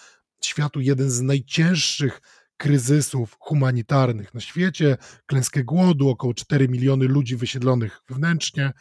światu 0.44 0.80
jeden 0.80 1.10
z 1.10 1.22
najcięższych 1.22 2.22
kryzysów 2.58 3.38
humanitarnych 3.40 4.34
na 4.34 4.42
świecie, 4.42 4.98
klęskę 5.26 5.64
głodu, 5.64 6.10
około 6.10 6.34
4 6.34 6.68
miliony 6.68 7.06
ludzi 7.06 7.36
wysiedlonych 7.36 8.02
wewnętrznie. 8.10 8.72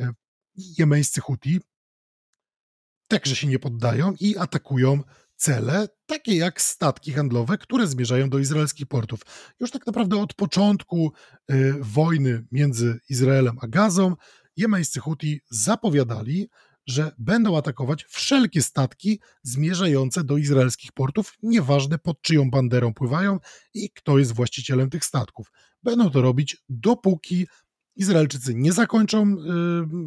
E, 0.00 0.12
jemeńscy 0.56 1.20
Huti 1.20 1.60
także 3.08 3.36
się 3.36 3.46
nie 3.46 3.58
poddają 3.58 4.14
i 4.20 4.36
atakują 4.36 5.02
cele, 5.38 5.88
takie 6.06 6.36
jak 6.36 6.60
statki 6.60 7.12
handlowe, 7.12 7.58
które 7.58 7.86
zmierzają 7.86 8.30
do 8.30 8.38
izraelskich 8.38 8.86
portów. 8.86 9.20
Już 9.60 9.70
tak 9.70 9.86
naprawdę 9.86 10.20
od 10.20 10.34
początku 10.34 11.12
y, 11.50 11.74
wojny 11.80 12.44
między 12.52 13.00
Izraelem 13.08 13.56
a 13.60 13.68
Gazą, 13.68 14.16
jemeńscy 14.56 15.00
Huti 15.00 15.40
zapowiadali, 15.50 16.48
że 16.86 17.12
będą 17.18 17.56
atakować 17.56 18.04
wszelkie 18.04 18.62
statki 18.62 19.20
zmierzające 19.42 20.24
do 20.24 20.36
izraelskich 20.36 20.92
portów, 20.92 21.34
nieważne 21.42 21.98
pod 21.98 22.22
czyją 22.22 22.50
banderą 22.50 22.94
pływają 22.94 23.38
i 23.74 23.90
kto 23.90 24.18
jest 24.18 24.34
właścicielem 24.34 24.90
tych 24.90 25.04
statków. 25.04 25.52
Będą 25.82 26.10
to 26.10 26.22
robić 26.22 26.56
dopóki 26.68 27.46
Izraelczycy 27.96 28.54
nie 28.54 28.72
zakończą 28.72 29.32
y, 29.32 29.34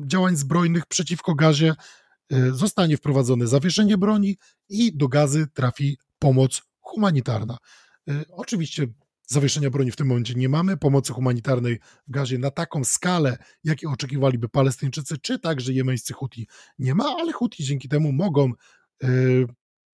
działań 0.07 0.35
zbrojnych 0.35 0.85
przeciwko 0.85 1.35
gazie, 1.35 1.75
zostanie 2.51 2.97
wprowadzone 2.97 3.47
zawieszenie 3.47 3.97
broni 3.97 4.37
i 4.69 4.97
do 4.97 5.07
gazy 5.07 5.47
trafi 5.53 5.97
pomoc 6.19 6.61
humanitarna. 6.79 7.57
E, 8.09 8.25
oczywiście 8.29 8.87
zawieszenia 9.27 9.69
broni 9.69 9.91
w 9.91 9.95
tym 9.95 10.07
momencie 10.07 10.33
nie 10.33 10.49
mamy, 10.49 10.77
pomocy 10.77 11.13
humanitarnej 11.13 11.79
w 12.07 12.11
gazie 12.11 12.37
na 12.37 12.51
taką 12.51 12.83
skalę, 12.83 13.37
jakie 13.63 13.89
oczekiwaliby 13.89 14.49
Palestyńczycy, 14.49 15.17
czy 15.17 15.39
także 15.39 15.73
jemeńscy 15.73 16.13
Huti 16.13 16.47
nie 16.79 16.95
ma, 16.95 17.15
ale 17.19 17.31
Huti 17.33 17.63
dzięki 17.63 17.89
temu 17.89 18.11
mogą 18.11 18.51
e, 19.03 19.07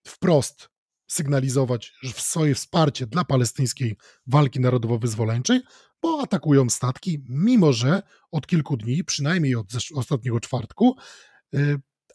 wprost 0.07 0.69
sygnalizować 1.07 1.93
swoje 2.15 2.55
wsparcie 2.55 3.07
dla 3.07 3.25
palestyńskiej 3.25 3.97
walki 4.27 4.59
narodowo-wyzwoleńczej, 4.59 5.61
bo 6.01 6.21
atakują 6.21 6.69
statki, 6.69 7.23
mimo 7.29 7.73
że 7.73 8.01
od 8.31 8.47
kilku 8.47 8.77
dni, 8.77 9.03
przynajmniej 9.03 9.55
od 9.55 9.67
ostatniego 9.95 10.39
czwartku, 10.39 10.95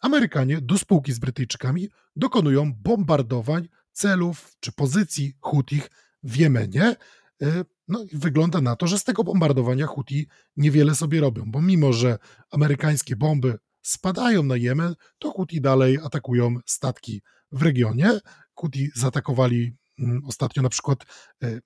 Amerykanie 0.03 0.61
do 0.61 0.77
spółki 0.77 1.13
z 1.13 1.19
Brytyjczykami 1.19 1.89
dokonują 2.15 2.73
bombardowań 2.73 3.67
celów 3.91 4.55
czy 4.59 4.71
pozycji 4.71 5.33
Hutich 5.41 5.89
w 6.23 6.35
Jemenie. 6.35 6.95
E, 7.41 7.65
no 7.87 8.03
i 8.03 8.17
wygląda 8.17 8.61
na 8.61 8.75
to, 8.75 8.87
że 8.87 8.99
z 8.99 9.03
tego 9.03 9.23
bombardowania 9.23 9.87
Huti 9.87 10.27
niewiele 10.57 10.95
sobie 10.95 11.21
robią, 11.21 11.43
bo 11.47 11.61
mimo, 11.61 11.93
że 11.93 12.17
amerykańskie 12.51 13.15
bomby 13.15 13.57
spadają 13.81 14.43
na 14.43 14.57
Jemen, 14.57 14.95
to 15.19 15.31
Huti 15.31 15.61
dalej 15.61 15.99
atakują 16.03 16.55
statki 16.65 17.21
w 17.51 17.61
regionie. 17.61 18.19
Huti 18.53 18.89
zaatakowali 18.95 19.75
mm, 19.99 20.21
ostatnio 20.25 20.63
na 20.63 20.69
przykład 20.69 20.99
e, 21.43 21.59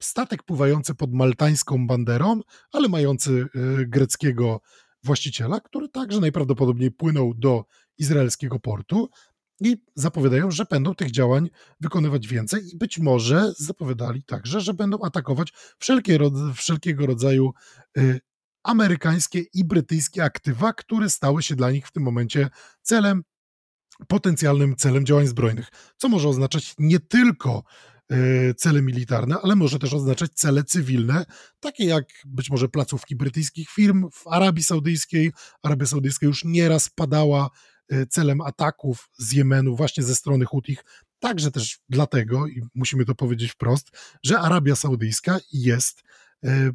statek 0.00 0.42
pływający 0.42 0.94
pod 0.94 1.12
maltańską 1.12 1.86
banderą, 1.86 2.40
ale 2.72 2.88
mający 2.88 3.46
e, 3.54 3.86
greckiego 3.86 4.60
właściciela, 5.02 5.60
który 5.60 5.88
także 5.88 6.20
najprawdopodobniej 6.20 6.90
płynął 6.90 7.34
do 7.34 7.64
izraelskiego 7.98 8.60
portu 8.60 9.08
i 9.60 9.76
zapowiadają, 9.94 10.50
że 10.50 10.64
będą 10.64 10.94
tych 10.94 11.10
działań 11.10 11.50
wykonywać 11.80 12.28
więcej 12.28 12.68
i 12.72 12.76
być 12.76 12.98
może 12.98 13.52
zapowiadali 13.58 14.22
także, 14.22 14.60
że 14.60 14.74
będą 14.74 14.98
atakować 15.00 15.52
wszelkie, 15.78 16.18
wszelkiego 16.54 17.06
rodzaju 17.06 17.52
y, 17.98 18.20
amerykańskie 18.62 19.42
i 19.54 19.64
brytyjskie 19.64 20.24
aktywa, 20.24 20.72
które 20.72 21.10
stały 21.10 21.42
się 21.42 21.56
dla 21.56 21.70
nich 21.70 21.86
w 21.86 21.92
tym 21.92 22.02
momencie 22.02 22.50
celem, 22.82 23.22
potencjalnym 24.08 24.76
celem 24.76 25.06
działań 25.06 25.26
zbrojnych, 25.26 25.68
co 25.96 26.08
może 26.08 26.28
oznaczać 26.28 26.74
nie 26.78 27.00
tylko 27.00 27.62
cele 28.56 28.82
militarne, 28.82 29.36
ale 29.42 29.56
może 29.56 29.78
też 29.78 29.94
oznaczać 29.94 30.30
cele 30.34 30.64
cywilne, 30.64 31.24
takie 31.60 31.84
jak 31.84 32.04
być 32.26 32.50
może 32.50 32.68
placówki 32.68 33.16
brytyjskich 33.16 33.70
firm 33.70 34.10
w 34.12 34.26
Arabii 34.26 34.64
Saudyjskiej. 34.64 35.32
Arabia 35.62 35.86
Saudyjska 35.86 36.26
już 36.26 36.44
nieraz 36.44 36.90
padała 36.90 37.50
e, 37.88 38.06
celem 38.06 38.40
ataków 38.40 39.08
z 39.18 39.32
Jemenu 39.32 39.76
właśnie 39.76 40.02
ze 40.02 40.14
strony 40.14 40.44
Hutich, 40.44 40.84
także 41.18 41.50
też 41.50 41.78
dlatego, 41.88 42.46
i 42.46 42.62
musimy 42.74 43.04
to 43.04 43.14
powiedzieć 43.14 43.52
wprost, 43.52 43.90
że 44.24 44.38
Arabia 44.38 44.76
Saudyjska 44.76 45.38
jest 45.52 46.02
e, 46.44 46.70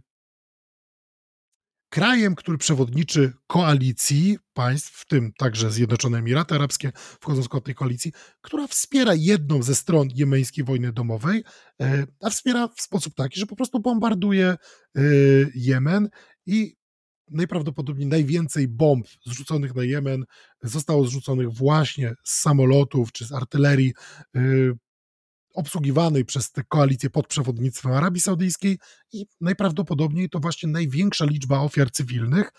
krajem, 1.96 2.36
który 2.36 2.58
przewodniczy 2.58 3.34
koalicji 3.48 4.38
państw, 4.54 4.92
w 4.92 5.06
tym 5.06 5.32
także 5.38 5.72
Zjednoczone 5.72 6.18
Emiraty 6.18 6.56
Arabskie, 6.56 6.92
wchodzą 6.96 7.42
w 7.42 7.46
skład 7.46 7.64
tej 7.64 7.75
koalicji, 7.75 8.12
która 8.42 8.68
wspiera 8.68 9.14
jedną 9.14 9.64
ze 9.64 9.75
stron 9.75 10.08
jemeńskiej 10.16 10.66
wojny 10.66 10.92
domowej, 10.94 11.44
e, 11.82 12.06
a 12.22 12.30
wspiera 12.30 12.68
w 12.68 12.82
sposób 12.82 13.16
taki, 13.16 13.40
że 13.40 13.46
po 13.46 13.56
prostu 13.56 13.80
bombarduje 13.80 14.48
e, 14.48 15.02
Jemen 15.56 16.10
i 16.46 16.75
najprawdopodobniej 17.32 18.08
najwięcej 18.08 18.68
bomb 18.68 19.08
zrzuconych 19.25 19.75
na 19.75 19.84
Jemen 19.84 20.24
zostało 20.64 21.06
zrzuconych 21.06 21.54
właśnie 21.54 22.14
z 22.24 22.42
samolotów 22.42 23.12
czy 23.12 23.25
z 23.25 23.32
artylerii 23.32 23.94
e, 24.36 24.42
obsługiwanej 25.56 26.26
przez 26.26 26.52
tę 26.52 26.64
koalicję 26.64 27.10
pod 27.10 27.28
przewodnictwem 27.28 27.92
Arabii 27.92 28.22
Saudyjskiej 28.22 28.80
i 29.12 29.26
najprawdopodobniej 29.42 30.30
to 30.30 30.40
właśnie 30.40 30.70
największa 30.70 31.26
liczba 31.26 31.60
ofiar 31.60 31.92
cywilnych 31.92 32.52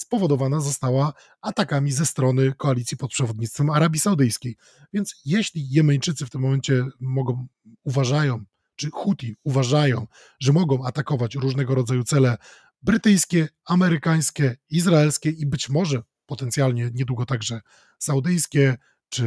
spowodowana 0.00 0.60
została 0.60 1.12
atakami 1.40 1.92
ze 1.92 2.06
strony 2.06 2.52
koalicji 2.56 2.96
pod 2.96 3.10
przewodnictwem 3.10 3.70
Arabii 3.70 4.00
Saudyjskiej. 4.00 4.56
Więc 4.92 5.20
jeśli 5.24 5.70
Jemeńczycy 5.70 6.26
w 6.26 6.30
tym 6.30 6.40
momencie 6.40 6.86
mogą, 7.00 7.46
uważają, 7.84 8.44
czy 8.76 8.90
Huti 8.90 9.36
uważają, 9.44 10.06
że 10.40 10.52
mogą 10.52 10.86
atakować 10.86 11.34
różnego 11.34 11.74
rodzaju 11.74 12.04
cele 12.04 12.36
brytyjskie, 12.82 13.48
amerykańskie, 13.64 14.56
izraelskie 14.70 15.30
i 15.30 15.46
być 15.46 15.68
może 15.68 16.02
potencjalnie 16.26 16.90
niedługo 16.94 17.26
także 17.26 17.60
saudyjskie, 17.98 18.76
czy 19.14 19.24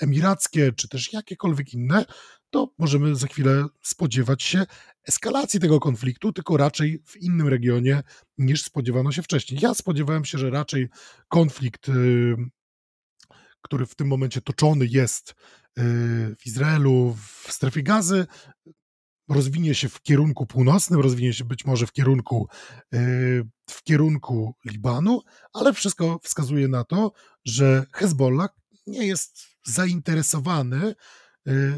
emirackie, 0.00 0.72
czy 0.72 0.88
też 0.88 1.12
jakiekolwiek 1.12 1.74
inne, 1.74 2.04
to 2.50 2.72
możemy 2.78 3.16
za 3.16 3.26
chwilę 3.26 3.66
spodziewać 3.82 4.42
się 4.42 4.66
eskalacji 5.08 5.60
tego 5.60 5.80
konfliktu, 5.80 6.32
tylko 6.32 6.56
raczej 6.56 7.02
w 7.06 7.16
innym 7.16 7.48
regionie 7.48 8.02
niż 8.38 8.62
spodziewano 8.62 9.12
się 9.12 9.22
wcześniej. 9.22 9.60
Ja 9.62 9.74
spodziewałem 9.74 10.24
się, 10.24 10.38
że 10.38 10.50
raczej 10.50 10.88
konflikt, 11.28 11.88
y, 11.88 12.36
który 13.62 13.86
w 13.86 13.94
tym 13.94 14.08
momencie 14.08 14.40
toczony 14.40 14.86
jest 14.86 15.34
w 16.38 16.46
Izraelu, 16.46 17.16
w 17.44 17.52
strefie 17.52 17.82
gazy, 17.82 18.26
rozwinie 19.28 19.74
się 19.74 19.88
w 19.88 20.02
kierunku 20.02 20.46
północnym, 20.46 21.00
rozwinie 21.00 21.32
się 21.32 21.44
być 21.44 21.64
może 21.64 21.86
w 21.86 21.92
kierunku, 21.92 22.48
w 23.70 23.82
kierunku 23.84 24.54
Libanu, 24.64 25.20
ale 25.52 25.72
wszystko 25.72 26.18
wskazuje 26.22 26.68
na 26.68 26.84
to, 26.84 27.12
że 27.44 27.86
Hezbollah 27.92 28.50
nie 28.86 29.06
jest 29.06 29.46
zainteresowany 29.64 30.94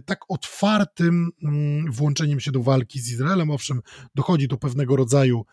tak 0.04 0.20
otwartym 0.28 1.30
mm, 1.42 1.92
włączeniem 1.92 2.40
się 2.40 2.52
do 2.52 2.62
walki 2.62 3.00
z 3.00 3.12
Izraelem. 3.12 3.50
Owszem, 3.50 3.80
dochodzi 4.14 4.48
do 4.48 4.58
pewnego 4.58 4.96
rodzaju 4.96 5.44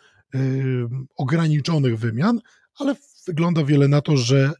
ograniczonych 1.17 1.99
wymian, 1.99 2.39
ale 2.79 2.95
wygląda 3.27 3.63
wiele 3.63 3.87
na 3.87 4.01
to, 4.01 4.17
że 4.17 4.53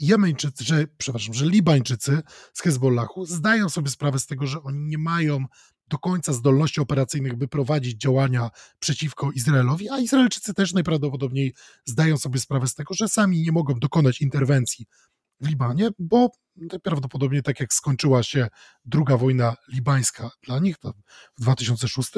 Jemeńczycy, 0.00 0.64
że, 0.64 0.86
przepraszam, 0.98 1.34
że 1.34 1.46
Libańczycy 1.46 2.22
z 2.52 2.60
Hezbollahu 2.60 3.26
zdają 3.26 3.68
sobie 3.68 3.90
sprawę 3.90 4.18
z 4.18 4.26
tego, 4.26 4.46
że 4.46 4.62
oni 4.62 4.78
nie 4.78 4.98
mają 4.98 5.44
do 5.88 5.98
końca 5.98 6.32
zdolności 6.32 6.80
operacyjnych, 6.80 7.36
by 7.36 7.48
prowadzić 7.48 8.00
działania 8.00 8.50
przeciwko 8.78 9.32
Izraelowi, 9.32 9.90
a 9.90 9.98
Izraelczycy 9.98 10.54
też 10.54 10.72
najprawdopodobniej 10.72 11.54
zdają 11.84 12.18
sobie 12.18 12.40
sprawę 12.40 12.68
z 12.68 12.74
tego, 12.74 12.94
że 12.94 13.08
sami 13.08 13.42
nie 13.42 13.52
mogą 13.52 13.74
dokonać 13.74 14.20
interwencji 14.20 14.86
Libanie, 15.46 15.88
bo 15.98 16.30
prawdopodobnie 16.82 17.42
tak 17.42 17.60
jak 17.60 17.74
skończyła 17.74 18.22
się 18.22 18.48
druga 18.84 19.16
wojna 19.16 19.56
libańska 19.68 20.30
dla 20.42 20.58
nich 20.58 20.76
w 21.38 21.40
2006, 21.42 22.12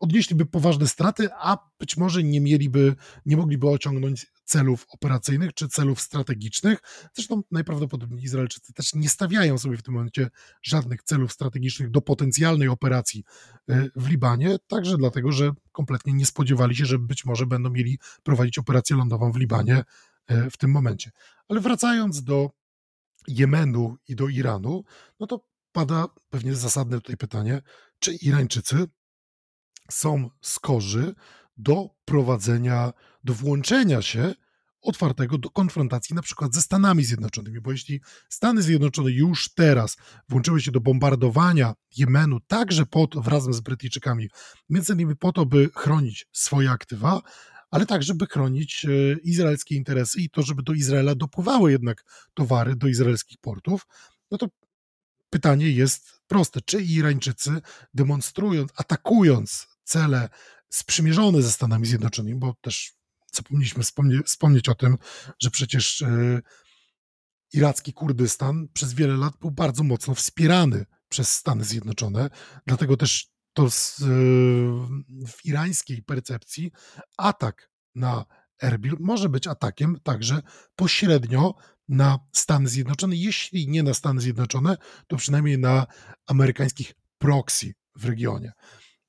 odnieśliby 0.00 0.46
poważne 0.46 0.88
straty, 0.88 1.28
a 1.32 1.58
być 1.78 1.96
może 1.96 2.22
nie 2.22 2.40
mieliby, 2.40 2.94
nie 3.26 3.36
mogliby 3.36 3.68
osiągnąć 3.68 4.26
celów 4.44 4.86
operacyjnych 4.88 5.54
czy 5.54 5.68
celów 5.68 6.00
strategicznych. 6.00 6.78
Zresztą 7.14 7.42
najprawdopodobniej 7.50 8.24
Izraelczycy 8.24 8.72
też 8.72 8.94
nie 8.94 9.08
stawiają 9.08 9.58
sobie 9.58 9.76
w 9.76 9.82
tym 9.82 9.94
momencie 9.94 10.28
żadnych 10.62 11.02
celów 11.02 11.32
strategicznych 11.32 11.90
do 11.90 12.00
potencjalnej 12.00 12.68
operacji 12.68 13.24
e, 13.68 13.88
w 13.96 14.08
Libanie, 14.08 14.56
także 14.66 14.96
dlatego, 14.96 15.32
że 15.32 15.52
kompletnie 15.72 16.12
nie 16.12 16.26
spodziewali 16.26 16.76
się, 16.76 16.86
że 16.86 16.98
być 16.98 17.24
może 17.24 17.46
będą 17.46 17.70
mieli 17.70 17.98
prowadzić 18.22 18.58
operację 18.58 18.96
lądową 18.96 19.32
w 19.32 19.36
Libanie 19.36 19.84
w 20.50 20.56
tym 20.56 20.70
momencie. 20.70 21.10
Ale 21.48 21.60
wracając 21.60 22.22
do 22.22 22.50
Jemenu 23.28 23.96
i 24.08 24.16
do 24.16 24.28
Iranu, 24.28 24.84
no 25.20 25.26
to 25.26 25.44
pada 25.72 26.08
pewnie 26.30 26.54
zasadne 26.54 26.96
tutaj 26.96 27.16
pytanie, 27.16 27.62
czy 27.98 28.12
Irańczycy 28.14 28.86
są 29.90 30.30
skorzy 30.40 31.14
do 31.56 31.88
prowadzenia, 32.04 32.92
do 33.24 33.34
włączenia 33.34 34.02
się 34.02 34.34
otwartego 34.82 35.38
do 35.38 35.50
konfrontacji 35.50 36.16
na 36.16 36.22
przykład 36.22 36.54
ze 36.54 36.62
Stanami 36.62 37.04
Zjednoczonymi, 37.04 37.60
bo 37.60 37.72
jeśli 37.72 38.00
Stany 38.28 38.62
Zjednoczone 38.62 39.10
już 39.10 39.54
teraz 39.54 39.96
włączyły 40.28 40.60
się 40.60 40.70
do 40.70 40.80
bombardowania 40.80 41.74
Jemenu, 41.96 42.40
także 42.40 42.86
po 42.86 43.06
to, 43.06 43.22
razem 43.22 43.52
z 43.52 43.60
Brytyjczykami, 43.60 44.28
między 44.68 44.92
innymi 44.92 45.16
po 45.16 45.32
to, 45.32 45.46
by 45.46 45.70
chronić 45.76 46.26
swoje 46.32 46.70
aktywa, 46.70 47.20
ale 47.70 47.86
także 47.86 48.14
by 48.14 48.26
chronić 48.26 48.84
e, 48.84 48.88
izraelskie 49.22 49.74
interesy 49.74 50.20
i 50.20 50.30
to, 50.30 50.42
żeby 50.42 50.62
do 50.62 50.72
Izraela 50.72 51.14
dopływały 51.14 51.72
jednak 51.72 52.04
towary 52.34 52.76
do 52.76 52.88
izraelskich 52.88 53.38
portów, 53.40 53.86
no 54.30 54.38
to 54.38 54.48
pytanie 55.30 55.70
jest 55.70 56.20
proste. 56.26 56.60
Czy 56.60 56.82
Irańczycy 56.82 57.60
demonstrując, 57.94 58.70
atakując 58.76 59.66
cele 59.84 60.28
sprzymierzone 60.68 61.42
ze 61.42 61.52
Stanami 61.52 61.86
Zjednoczonymi, 61.86 62.38
bo 62.38 62.54
też 62.60 62.92
zapomnieliśmy 63.32 63.82
wspomnie, 63.82 64.22
wspomnieć 64.22 64.68
o 64.68 64.74
tym, 64.74 64.96
że 65.42 65.50
przecież 65.50 66.00
yy, 66.00 66.42
iracki 67.52 67.92
Kurdystan 67.92 68.68
przez 68.72 68.94
wiele 68.94 69.16
lat 69.16 69.36
był 69.40 69.50
bardzo 69.50 69.82
mocno 69.82 70.14
wspierany 70.14 70.86
przez 71.08 71.34
Stany 71.34 71.64
Zjednoczone, 71.64 72.30
dlatego 72.66 72.96
też 72.96 73.30
to 73.60 73.70
z, 73.70 73.98
yy, 73.98 74.06
w 75.26 75.44
irańskiej 75.44 76.02
percepcji 76.02 76.72
atak 77.16 77.70
na 77.94 78.24
Erbil 78.62 78.96
może 79.00 79.28
być 79.28 79.46
atakiem 79.46 79.98
także 80.02 80.42
pośrednio 80.76 81.54
na 81.88 82.18
Stany 82.32 82.68
Zjednoczone, 82.68 83.16
jeśli 83.16 83.68
nie 83.68 83.82
na 83.82 83.94
Stany 83.94 84.20
Zjednoczone, 84.20 84.76
to 85.06 85.16
przynajmniej 85.16 85.58
na 85.58 85.86
amerykańskich 86.26 86.94
proxy 87.18 87.74
w 87.96 88.04
regionie. 88.04 88.52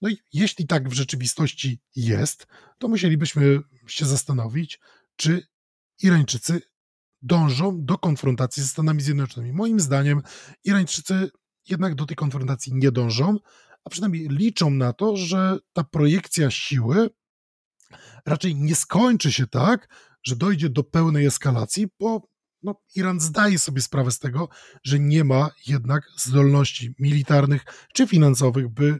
No 0.01 0.09
i 0.09 0.17
jeśli 0.33 0.67
tak 0.67 0.89
w 0.89 0.93
rzeczywistości 0.93 1.81
jest, 1.95 2.47
to 2.77 2.87
musielibyśmy 2.87 3.59
się 3.87 4.05
zastanowić, 4.05 4.79
czy 5.15 5.47
Irańczycy 6.03 6.61
dążą 7.21 7.85
do 7.85 7.97
konfrontacji 7.97 8.63
ze 8.63 8.69
Stanami 8.69 9.01
Zjednoczonymi. 9.01 9.53
Moim 9.53 9.79
zdaniem 9.79 10.21
Irańczycy 10.63 11.29
jednak 11.69 11.95
do 11.95 12.05
tej 12.05 12.15
konfrontacji 12.15 12.73
nie 12.75 12.91
dążą, 12.91 13.37
a 13.83 13.89
przynajmniej 13.89 14.27
liczą 14.29 14.69
na 14.69 14.93
to, 14.93 15.17
że 15.17 15.57
ta 15.73 15.83
projekcja 15.83 16.51
siły 16.51 17.09
raczej 18.25 18.55
nie 18.55 18.75
skończy 18.75 19.31
się 19.31 19.47
tak, 19.47 19.87
że 20.23 20.35
dojdzie 20.35 20.69
do 20.69 20.83
pełnej 20.83 21.25
eskalacji, 21.25 21.87
bo 21.99 22.29
no, 22.63 22.75
Iran 22.95 23.19
zdaje 23.19 23.59
sobie 23.59 23.81
sprawę 23.81 24.11
z 24.11 24.19
tego, 24.19 24.49
że 24.83 24.99
nie 24.99 25.23
ma 25.23 25.49
jednak 25.67 26.03
zdolności 26.17 26.95
militarnych 26.99 27.65
czy 27.93 28.07
finansowych, 28.07 28.69
by 28.69 28.99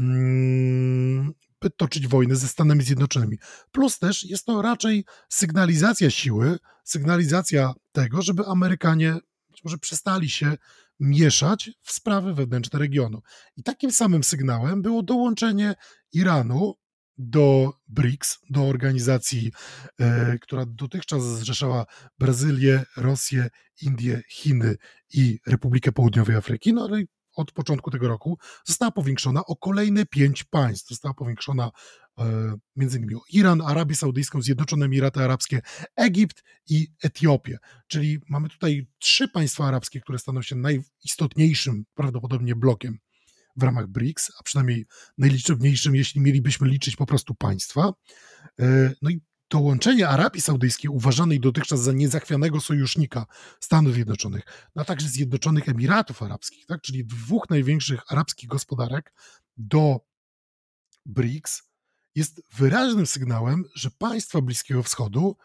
Mm, 0.00 1.32
by 1.60 1.70
toczyć 1.70 2.08
wojnę 2.08 2.36
ze 2.36 2.48
Stanami 2.48 2.82
Zjednoczonymi. 2.82 3.38
Plus 3.72 3.98
też 3.98 4.24
jest 4.24 4.46
to 4.46 4.62
raczej 4.62 5.04
sygnalizacja 5.28 6.10
siły, 6.10 6.58
sygnalizacja 6.84 7.72
tego, 7.92 8.22
żeby 8.22 8.46
Amerykanie 8.46 9.16
być 9.60 9.64
może 9.64 9.78
przestali 9.78 10.30
się 10.30 10.56
mieszać 11.00 11.70
w 11.82 11.92
sprawy 11.92 12.34
wewnętrzne 12.34 12.78
regionu. 12.78 13.22
I 13.56 13.62
takim 13.62 13.92
samym 13.92 14.24
sygnałem 14.24 14.82
było 14.82 15.02
dołączenie 15.02 15.74
Iranu 16.12 16.74
do 17.18 17.72
BRICS, 17.88 18.38
do 18.50 18.62
organizacji, 18.62 19.52
e, 19.98 20.38
która 20.38 20.66
dotychczas 20.66 21.22
zrzeszała 21.38 21.86
Brazylię, 22.18 22.82
Rosję, 22.96 23.48
Indię, 23.82 24.22
Chiny 24.30 24.76
i 25.14 25.38
Republikę 25.46 25.92
Południowej 25.92 26.36
Afryki, 26.36 26.72
no 26.72 26.84
ale 26.84 27.02
od 27.36 27.52
początku 27.52 27.90
tego 27.90 28.08
roku 28.08 28.38
została 28.64 28.90
powiększona 28.90 29.44
o 29.44 29.56
kolejne 29.56 30.06
pięć 30.06 30.44
państw. 30.44 30.88
Została 30.88 31.14
powiększona 31.14 31.70
e, 32.18 32.54
między 32.76 32.98
innymi 32.98 33.14
o 33.14 33.20
Iran, 33.32 33.60
Arabię 33.60 33.96
Saudyjską, 33.96 34.42
Zjednoczone 34.42 34.86
Emiraty 34.86 35.20
Arabskie, 35.20 35.60
Egipt 35.96 36.42
i 36.68 36.88
Etiopię. 37.02 37.58
Czyli 37.86 38.18
mamy 38.28 38.48
tutaj 38.48 38.86
trzy 38.98 39.28
państwa 39.28 39.64
arabskie, 39.64 40.00
które 40.00 40.18
staną 40.18 40.42
się 40.42 40.56
najistotniejszym 40.56 41.84
prawdopodobnie 41.94 42.56
blokiem 42.56 42.98
w 43.56 43.62
ramach 43.62 43.86
BRICS, 43.86 44.30
a 44.40 44.42
przynajmniej 44.42 44.86
najliczebniejszym, 45.18 45.96
jeśli 45.96 46.20
mielibyśmy 46.20 46.68
liczyć 46.68 46.96
po 46.96 47.06
prostu 47.06 47.34
państwa. 47.34 47.92
E, 48.60 48.92
no 49.02 49.10
i 49.10 49.20
dołączenie 49.50 50.08
Arabii 50.08 50.40
Saudyjskiej, 50.40 50.90
uważanej 50.90 51.40
dotychczas 51.40 51.80
za 51.80 51.92
niezachwianego 51.92 52.60
sojusznika 52.60 53.26
Stanów 53.60 53.94
Zjednoczonych, 53.94 54.42
no 54.74 54.82
a 54.82 54.84
także 54.84 55.08
Zjednoczonych 55.08 55.68
Emiratów 55.68 56.22
Arabskich, 56.22 56.66
tak, 56.66 56.80
czyli 56.80 57.04
dwóch 57.04 57.50
największych 57.50 58.12
arabskich 58.12 58.48
gospodarek, 58.48 59.12
do 59.56 60.00
BRICS, 61.06 61.62
jest 62.14 62.42
wyraźnym 62.56 63.06
sygnałem, 63.06 63.64
że 63.74 63.90
państwa 63.90 64.40
Bliskiego 64.40 64.82
Wschodu 64.82 65.36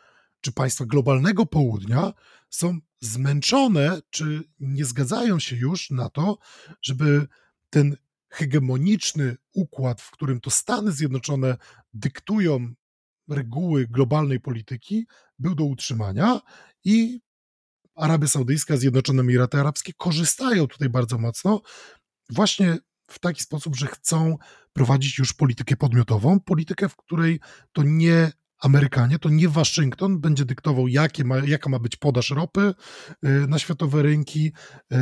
czy 0.42 0.52
państwa 0.52 0.86
globalnego 0.86 1.46
południa 1.46 2.14
są 2.50 2.80
zmęczone, 3.00 4.02
czy 4.10 4.44
nie 4.60 4.86
zgadzają 4.86 5.40
się 5.40 5.56
już 5.56 5.90
na 5.90 6.10
to, 6.10 6.38
żeby 6.82 7.28
ten 7.70 7.98
hegemoniczny 8.30 9.38
układ, 9.54 10.02
w 10.02 10.12
którym 10.12 10.42
to 10.42 10.50
Stany 10.50 10.92
Zjednoczone 10.92 11.58
dyktują 11.94 12.74
reguły 13.30 13.88
globalnej 13.88 14.40
polityki 14.40 15.08
był 15.40 15.56
do 15.56 15.64
utrzymania 15.64 16.42
i 16.84 17.22
Arabia 17.96 18.28
Saudyjska, 18.28 18.78
Zjednoczone 18.78 19.22
Emiraty 19.22 19.60
Arabskie 19.60 19.94
korzystają 19.98 20.68
tutaj 20.68 20.90
bardzo 20.90 21.18
mocno 21.18 21.62
właśnie 22.30 22.78
w 23.08 23.20
taki 23.20 23.44
sposób, 23.44 23.76
że 23.76 23.88
chcą 23.88 24.38
prowadzić 24.74 25.18
już 25.18 25.34
politykę 25.34 25.76
podmiotową, 25.76 26.40
politykę, 26.40 26.90
w 26.90 26.96
której 26.96 27.40
to 27.72 27.84
nie 27.84 28.32
Amerykanie, 28.60 29.20
to 29.20 29.30
nie 29.30 29.50
Waszyngton 29.50 30.20
będzie 30.20 30.46
dyktował, 30.46 30.88
jakie 30.88 31.24
ma, 31.24 31.38
jaka 31.38 31.70
ma 31.70 31.80
być 31.80 31.96
podaż 31.96 32.30
ropy 32.30 32.74
y, 33.26 33.48
na 33.48 33.60
światowe 33.60 34.02
rynki. 34.02 34.54
Y, 34.94 34.96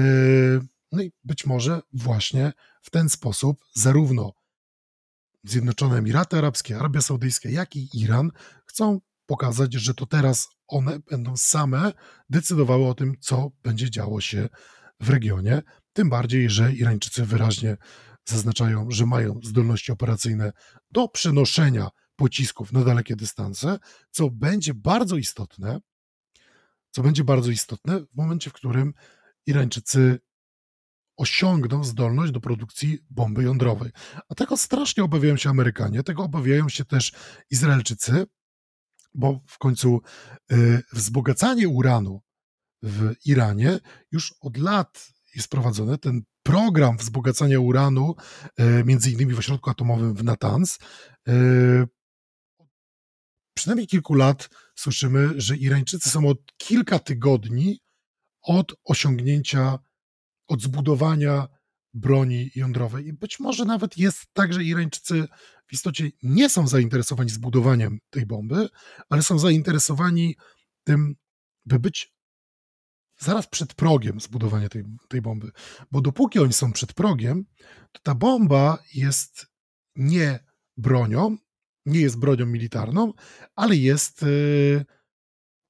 no 0.91 1.01
i 1.01 1.11
być 1.23 1.45
może 1.45 1.81
właśnie 1.93 2.53
w 2.81 2.89
ten 2.89 3.09
sposób 3.09 3.65
zarówno 3.73 4.33
Zjednoczone 5.43 5.97
Emiraty 5.97 6.37
Arabskie, 6.37 6.75
Arabia 6.75 7.01
Saudyjska, 7.01 7.49
jak 7.49 7.75
i 7.75 7.89
Iran 7.93 8.31
chcą 8.65 8.99
pokazać, 9.25 9.73
że 9.73 9.93
to 9.93 10.05
teraz 10.05 10.47
one 10.67 10.99
będą 10.99 11.37
same 11.37 11.91
decydowały 12.29 12.87
o 12.87 12.93
tym, 12.93 13.13
co 13.19 13.51
będzie 13.63 13.89
działo 13.89 14.21
się 14.21 14.49
w 14.99 15.09
regionie. 15.09 15.61
Tym 15.93 16.09
bardziej, 16.09 16.49
że 16.49 16.73
Irańczycy 16.73 17.25
wyraźnie 17.25 17.77
zaznaczają, 18.25 18.91
że 18.91 19.05
mają 19.05 19.39
zdolności 19.43 19.91
operacyjne 19.91 20.51
do 20.91 21.07
przenoszenia 21.07 21.89
pocisków 22.15 22.73
na 22.73 22.83
dalekie 22.83 23.15
dystanse, 23.15 23.79
co 24.11 24.29
będzie 24.29 24.73
bardzo 24.73 25.17
istotne, 25.17 25.79
co 26.91 27.01
będzie 27.03 27.23
bardzo 27.23 27.51
istotne 27.51 27.99
w 27.99 28.15
momencie, 28.15 28.49
w 28.49 28.53
którym 28.53 28.93
Irańczycy 29.45 30.19
osiągną 31.17 31.83
zdolność 31.83 32.31
do 32.31 32.41
produkcji 32.41 32.99
bomby 33.09 33.43
jądrowej. 33.43 33.91
A 34.29 34.35
tego 34.35 34.57
strasznie 34.57 35.03
obawiają 35.03 35.37
się 35.37 35.49
Amerykanie, 35.49 36.03
tego 36.03 36.23
obawiają 36.23 36.69
się 36.69 36.85
też 36.85 37.13
Izraelczycy, 37.49 38.25
bo 39.13 39.39
w 39.47 39.57
końcu 39.57 40.01
y, 40.51 40.81
wzbogacanie 40.93 41.69
uranu 41.69 42.21
w 42.83 43.13
Iranie 43.25 43.79
już 44.11 44.35
od 44.41 44.57
lat 44.57 45.07
jest 45.35 45.47
prowadzone. 45.47 45.97
Ten 45.97 46.21
program 46.43 46.97
wzbogacania 46.97 47.59
uranu, 47.59 48.15
y, 48.59 48.83
między 48.85 49.11
innymi 49.11 49.33
w 49.33 49.39
ośrodku 49.39 49.69
atomowym 49.69 50.13
w 50.13 50.23
Natanz, 50.23 50.79
y, 51.27 51.87
przynajmniej 53.53 53.87
kilku 53.87 54.13
lat 54.13 54.49
słyszymy, 54.75 55.41
że 55.41 55.57
Irańczycy 55.57 56.09
są 56.09 56.27
od 56.27 56.37
kilka 56.57 56.99
tygodni 56.99 57.79
od 58.41 58.75
osiągnięcia, 58.85 59.79
od 60.47 60.61
zbudowania 60.61 61.47
broni 61.93 62.51
jądrowej. 62.55 63.07
I 63.07 63.13
być 63.13 63.39
może 63.39 63.65
nawet 63.65 63.97
jest 63.97 64.25
tak, 64.33 64.53
że 64.53 64.63
Irańczycy 64.63 65.27
w 65.67 65.73
istocie 65.73 66.09
nie 66.23 66.49
są 66.49 66.67
zainteresowani 66.67 67.29
zbudowaniem 67.29 67.99
tej 68.09 68.25
bomby, 68.25 68.69
ale 69.09 69.23
są 69.23 69.39
zainteresowani 69.39 70.35
tym, 70.83 71.15
by 71.65 71.79
być 71.79 72.13
zaraz 73.19 73.47
przed 73.47 73.73
progiem 73.73 74.19
zbudowania 74.19 74.69
tej, 74.69 74.83
tej 75.09 75.21
bomby. 75.21 75.51
Bo 75.91 76.01
dopóki 76.01 76.39
oni 76.39 76.53
są 76.53 76.73
przed 76.73 76.93
progiem, 76.93 77.45
to 77.91 77.99
ta 78.03 78.15
bomba 78.15 78.83
jest 78.93 79.45
nie 79.95 80.39
bronią, 80.77 81.37
nie 81.85 82.01
jest 82.01 82.19
bronią 82.19 82.45
militarną, 82.45 83.13
ale 83.55 83.75
jest 83.75 84.21
yy, 84.21 84.85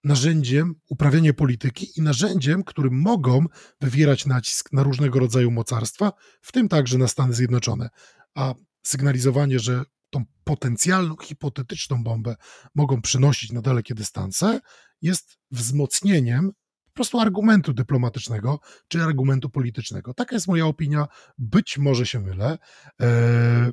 narzędziem 0.04 0.76
uprawiania 0.89 1.34
polityki 1.34 2.00
i 2.00 2.02
narzędziem, 2.02 2.63
którym 2.63 3.02
mogą 3.02 3.46
wywierać 3.82 4.26
nacisk 4.26 4.74
na 4.74 4.84
różnego 4.84 5.20
rodzaju 5.20 5.52
mocarstwa, 5.52 6.13
w 6.42 6.52
tym 6.52 6.70
także 6.70 6.98
na 6.98 7.08
Stany 7.08 7.34
Zjednoczone. 7.34 7.89
A 8.36 8.54
sygnalizowanie, 8.84 9.60
że 9.60 9.84
tą 10.10 10.24
potencjalną, 10.44 11.16
hipotetyczną 11.24 12.04
bombę 12.04 12.36
mogą 12.76 13.02
przynosić 13.02 13.52
na 13.52 13.62
dalekie 13.62 13.96
dystanse, 13.96 14.60
jest 15.02 15.38
wzmocnieniem 15.52 16.52
po 16.86 16.96
prostu 16.96 17.20
argumentu 17.20 17.74
dyplomatycznego 17.74 18.60
czy 18.88 19.04
argumentu 19.04 19.50
politycznego. 19.50 20.13
Taka 20.13 20.36
jest 20.36 20.48
moja 20.48 20.66
opinia. 20.66 21.08
Być 21.38 21.78
może 21.78 22.06
się 22.06 22.20
mylę. 22.20 22.58
Eee, 23.00 23.72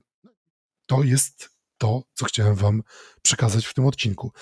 to 0.86 1.02
jest 1.02 1.50
to, 1.78 2.02
co 2.14 2.24
chciałem 2.24 2.54
Wam 2.54 2.82
przekazać 3.22 3.66
w 3.66 3.74
tym 3.74 3.86
odcinku. 3.86 4.32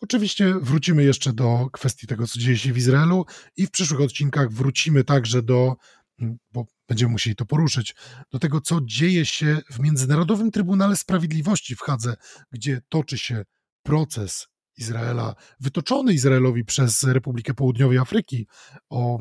Oczywiście 0.00 0.54
wrócimy 0.62 1.04
jeszcze 1.04 1.32
do 1.32 1.68
kwestii 1.72 2.06
tego, 2.06 2.26
co 2.26 2.38
dzieje 2.38 2.58
się 2.58 2.72
w 2.72 2.78
Izraelu 2.78 3.24
i 3.56 3.66
w 3.66 3.70
przyszłych 3.70 4.00
odcinkach 4.00 4.52
wrócimy 4.52 5.04
także 5.04 5.42
do, 5.42 5.76
mm, 6.20 6.38
bo 6.52 6.66
będziemy 6.88 7.12
musieli 7.12 7.36
to 7.36 7.46
poruszyć, 7.46 7.94
do 8.30 8.38
tego, 8.38 8.60
co 8.60 8.80
dzieje 8.84 9.26
się 9.26 9.60
w 9.70 9.80
Międzynarodowym 9.80 10.50
Trybunale 10.50 10.96
Sprawiedliwości 10.96 11.76
w 11.76 11.80
Hadze, 11.80 12.16
gdzie 12.52 12.80
toczy 12.88 13.18
się 13.18 13.44
proces 13.82 14.46
Izraela, 14.76 15.34
wytoczony 15.60 16.12
Izraelowi 16.12 16.64
przez 16.64 17.02
Republikę 17.02 17.54
Południowej 17.54 17.98
Afryki 17.98 18.46
o 18.90 19.18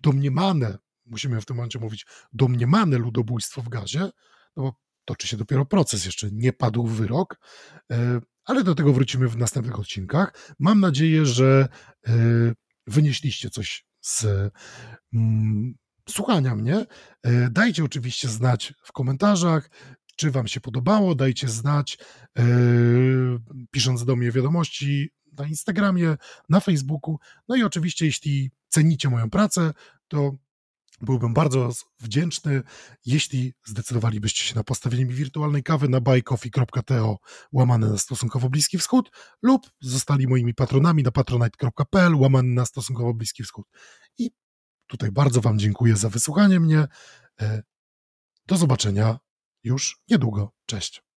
domniemane, 0.00 0.78
musimy 1.06 1.40
w 1.40 1.44
tym 1.44 1.56
momencie 1.56 1.78
mówić, 1.78 2.06
domniemane 2.32 2.98
ludobójstwo 2.98 3.62
w 3.62 3.68
Gazie, 3.68 4.00
no 4.56 4.62
bo 4.62 4.74
toczy 5.04 5.26
się 5.26 5.36
dopiero 5.36 5.66
proces, 5.66 6.04
jeszcze 6.04 6.28
nie 6.32 6.52
padł 6.52 6.86
wyrok, 6.86 7.38
e, 7.90 8.20
ale 8.44 8.64
do 8.64 8.74
tego 8.74 8.92
wrócimy 8.92 9.28
w 9.28 9.36
następnych 9.36 9.78
odcinkach. 9.78 10.54
Mam 10.58 10.80
nadzieję, 10.80 11.26
że 11.26 11.68
e, 12.06 12.12
wynieśliście 12.86 13.50
coś 13.50 13.86
z 14.00 14.26
mm, 15.14 15.74
słuchania 16.08 16.54
mnie. 16.54 16.86
E, 17.22 17.50
dajcie 17.50 17.84
oczywiście 17.84 18.28
znać 18.28 18.74
w 18.84 18.92
komentarzach, 18.92 19.70
czy 20.16 20.30
Wam 20.30 20.48
się 20.48 20.60
podobało. 20.60 21.14
Dajcie 21.14 21.48
znać, 21.48 21.98
pisząc 23.70 24.04
do 24.04 24.16
mnie 24.16 24.32
wiadomości 24.32 25.10
na 25.38 25.46
Instagramie, 25.46 26.16
na 26.48 26.60
Facebooku. 26.60 27.18
No 27.48 27.56
i 27.56 27.62
oczywiście, 27.62 28.06
jeśli 28.06 28.50
cenicie 28.68 29.08
moją 29.10 29.30
pracę, 29.30 29.72
to 30.08 30.32
Byłbym 31.02 31.34
bardzo 31.34 31.70
wdzięczny, 32.00 32.62
jeśli 33.06 33.54
zdecydowalibyście 33.64 34.44
się 34.44 34.54
na 34.54 34.64
postawienie 34.64 35.04
mi 35.04 35.14
wirtualnej 35.14 35.62
kawy 35.62 35.88
na 35.88 36.00
buycoffee.to 36.00 37.18
łamane 37.52 37.88
na 37.88 37.98
stosunkowo 37.98 38.50
Bliski 38.50 38.78
Wschód 38.78 39.10
lub 39.42 39.70
zostali 39.80 40.28
moimi 40.28 40.54
patronami 40.54 41.02
na 41.02 41.10
patronite.pl 41.10 42.14
łamane 42.14 42.48
na 42.48 42.66
stosunkowo 42.66 43.14
Bliski 43.14 43.42
Wschód. 43.42 43.66
I 44.18 44.30
tutaj 44.86 45.12
bardzo 45.12 45.40
Wam 45.40 45.58
dziękuję 45.58 45.96
za 45.96 46.08
wysłuchanie 46.08 46.60
mnie. 46.60 46.86
E, 47.40 47.62
do 48.46 48.56
zobaczenia 48.56 49.18
już 49.64 50.00
niedługo. 50.08 50.52
Cześć. 50.66 51.11